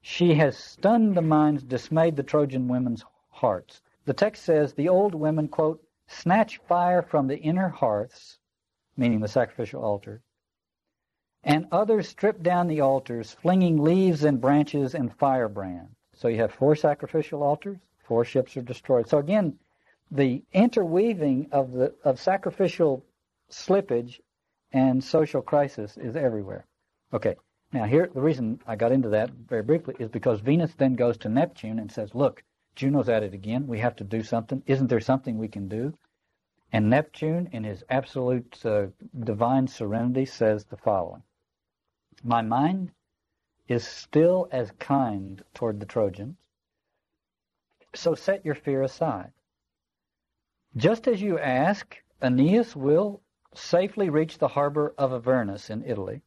[0.00, 3.82] She has stunned the minds, dismayed the Trojan women's hearts.
[4.04, 8.38] The text says the old women, quote, snatch fire from the inner hearths,
[8.96, 10.22] meaning the sacrificial altar,
[11.44, 15.90] and others stripped down the altars, flinging leaves and branches and firebrands.
[16.14, 19.08] So you have four sacrificial altars, four ships are destroyed.
[19.08, 19.58] So again,
[20.10, 23.04] the interweaving of the of sacrificial
[23.50, 24.20] slippage
[24.72, 26.64] and social crisis is everywhere.
[27.12, 27.34] Okay,
[27.72, 31.16] now here the reason I got into that very briefly is because Venus then goes
[31.18, 32.44] to Neptune and says, "Look,
[32.76, 33.66] Juno's at it again.
[33.66, 34.62] We have to do something.
[34.66, 35.92] Isn't there something we can do?"
[36.72, 38.86] And Neptune, in his absolute uh,
[39.24, 41.22] divine serenity, says the following
[42.22, 42.92] my mind
[43.68, 46.36] is still as kind toward the Trojans.
[47.94, 49.32] So set your fear aside.
[50.76, 53.20] Just as you ask, Aeneas will
[53.54, 56.22] safely reach the harbor of Avernus in Italy,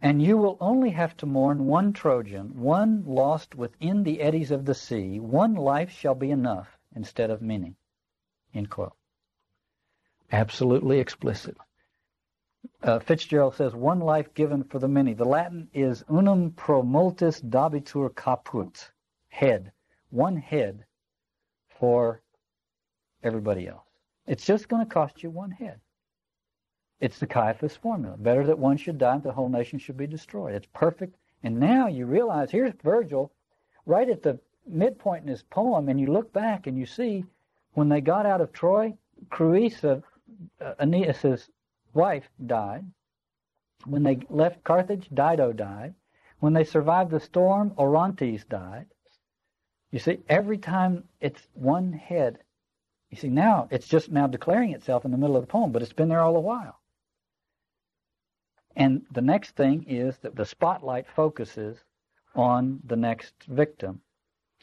[0.00, 4.64] and you will only have to mourn one Trojan, one lost within the eddies of
[4.64, 5.20] the sea.
[5.20, 7.76] One life shall be enough instead of many.
[8.52, 8.96] End quote.
[10.32, 11.56] Absolutely explicit.
[12.82, 15.14] Uh, Fitzgerald says, one life given for the many.
[15.14, 18.90] The Latin is unum pro multis dabitur caput,
[19.28, 19.72] head.
[20.10, 20.84] One head
[21.78, 22.22] for
[23.22, 23.86] everybody else.
[24.26, 25.80] It's just going to cost you one head.
[27.00, 28.16] It's the Caiaphas formula.
[28.16, 30.54] Better that one should die, the whole nation should be destroyed.
[30.54, 31.16] It's perfect.
[31.42, 33.32] And now you realize, here's Virgil,
[33.86, 37.24] right at the midpoint in his poem, and you look back and you see
[37.74, 38.94] when they got out of Troy,
[39.30, 40.02] Creusa,
[40.60, 41.50] uh, Aeneas's
[41.94, 42.84] wife died.
[43.86, 45.94] When they left Carthage, Dido died.
[46.40, 48.86] When they survived the storm, Orontes died.
[49.90, 52.38] You see, every time it's one head
[53.10, 55.82] You see, now it's just now declaring itself in the middle of the poem, but
[55.82, 56.80] it's been there all the while.
[58.74, 61.84] And the next thing is that the spotlight focuses
[62.34, 64.00] on the next victim,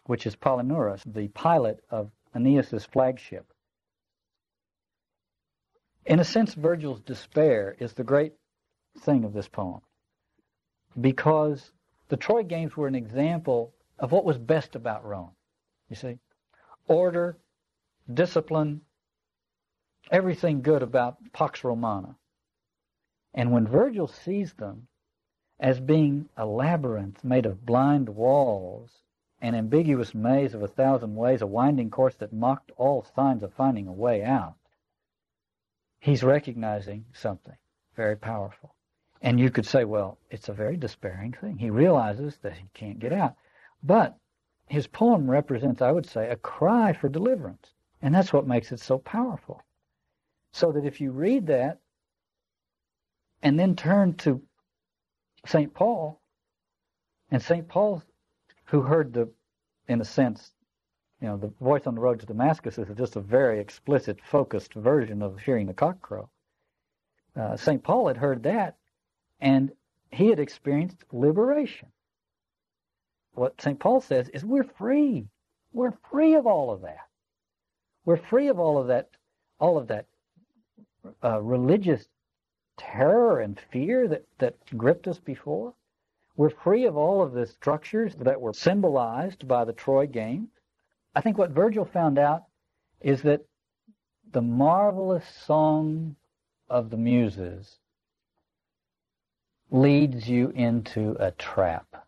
[0.05, 3.53] which is Palinurus, the pilot of Aeneas's flagship.
[6.05, 8.33] In a sense, Virgil's despair is the great
[8.99, 9.81] thing of this poem
[10.99, 11.71] because
[12.07, 15.31] the Troy Games were an example of what was best about Rome.
[15.89, 16.19] You see,
[16.87, 17.37] order,
[18.11, 18.81] discipline,
[20.09, 22.15] everything good about Pax Romana.
[23.33, 24.87] And when Virgil sees them
[25.59, 29.03] as being a labyrinth made of blind walls,
[29.41, 33.53] an ambiguous maze of a thousand ways, a winding course that mocked all signs of
[33.53, 34.55] finding a way out,
[35.99, 37.55] he's recognizing something
[37.95, 38.75] very powerful.
[39.21, 41.57] And you could say, well, it's a very despairing thing.
[41.57, 43.35] He realizes that he can't get out.
[43.83, 44.17] But
[44.67, 47.73] his poem represents, I would say, a cry for deliverance.
[48.01, 49.61] And that's what makes it so powerful.
[50.53, 51.79] So that if you read that
[53.41, 54.41] and then turn to
[55.45, 55.73] St.
[55.73, 56.21] Paul,
[57.31, 57.67] and St.
[57.67, 58.03] Paul,
[58.65, 59.29] who heard the,
[59.87, 60.51] in a sense,
[61.21, 64.73] you know, the voice on the road to Damascus is just a very explicit, focused
[64.73, 66.29] version of hearing the cock crow.
[67.35, 67.83] Uh, St.
[67.83, 68.75] Paul had heard that,
[69.39, 69.71] and
[70.11, 71.89] he had experienced liberation.
[73.33, 73.79] What St.
[73.79, 75.27] Paul says is we're free.
[75.73, 77.07] We're free of all of that.
[78.05, 79.09] We're free of all of that,
[79.59, 80.05] all of that
[81.23, 82.07] uh, religious
[82.77, 85.73] terror and fear that, that gripped us before.
[86.37, 90.49] We're free of all of the structures that were symbolized by the Troy Games.
[91.15, 92.43] I think what Virgil found out
[93.01, 93.45] is that
[94.31, 96.15] the marvelous song
[96.69, 97.79] of the Muses
[99.71, 102.07] leads you into a trap.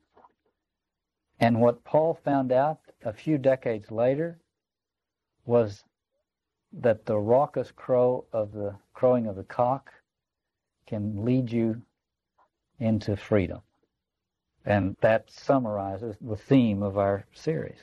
[1.40, 4.40] And what Paul found out a few decades later
[5.46, 5.84] was
[6.74, 9.92] that the raucous crow of the crowing of the cock
[10.86, 11.82] can lead you
[12.80, 13.62] into freedom.
[14.66, 17.80] And that summarizes the theme of our series.